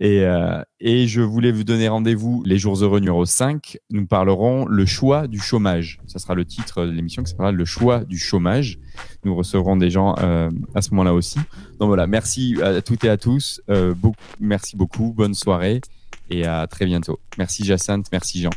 [0.00, 3.78] Et, euh, et je voulais vous donner rendez-vous les jours heureux numéro 5.
[3.90, 6.00] Nous parlerons le choix du chômage.
[6.06, 8.78] Ça sera le titre de l'émission qui s'appellera le choix du chômage.
[9.24, 11.38] Nous recevrons des gens euh, à ce moment-là aussi.
[11.78, 13.60] Donc voilà, merci à toutes et à tous.
[13.70, 15.12] Euh, beaucoup, merci beaucoup.
[15.12, 15.80] Bonne soirée
[16.28, 17.20] et à très bientôt.
[17.38, 18.50] Merci Jacinthe, merci Jean.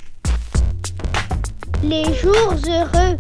[1.83, 3.17] Les jours heureux.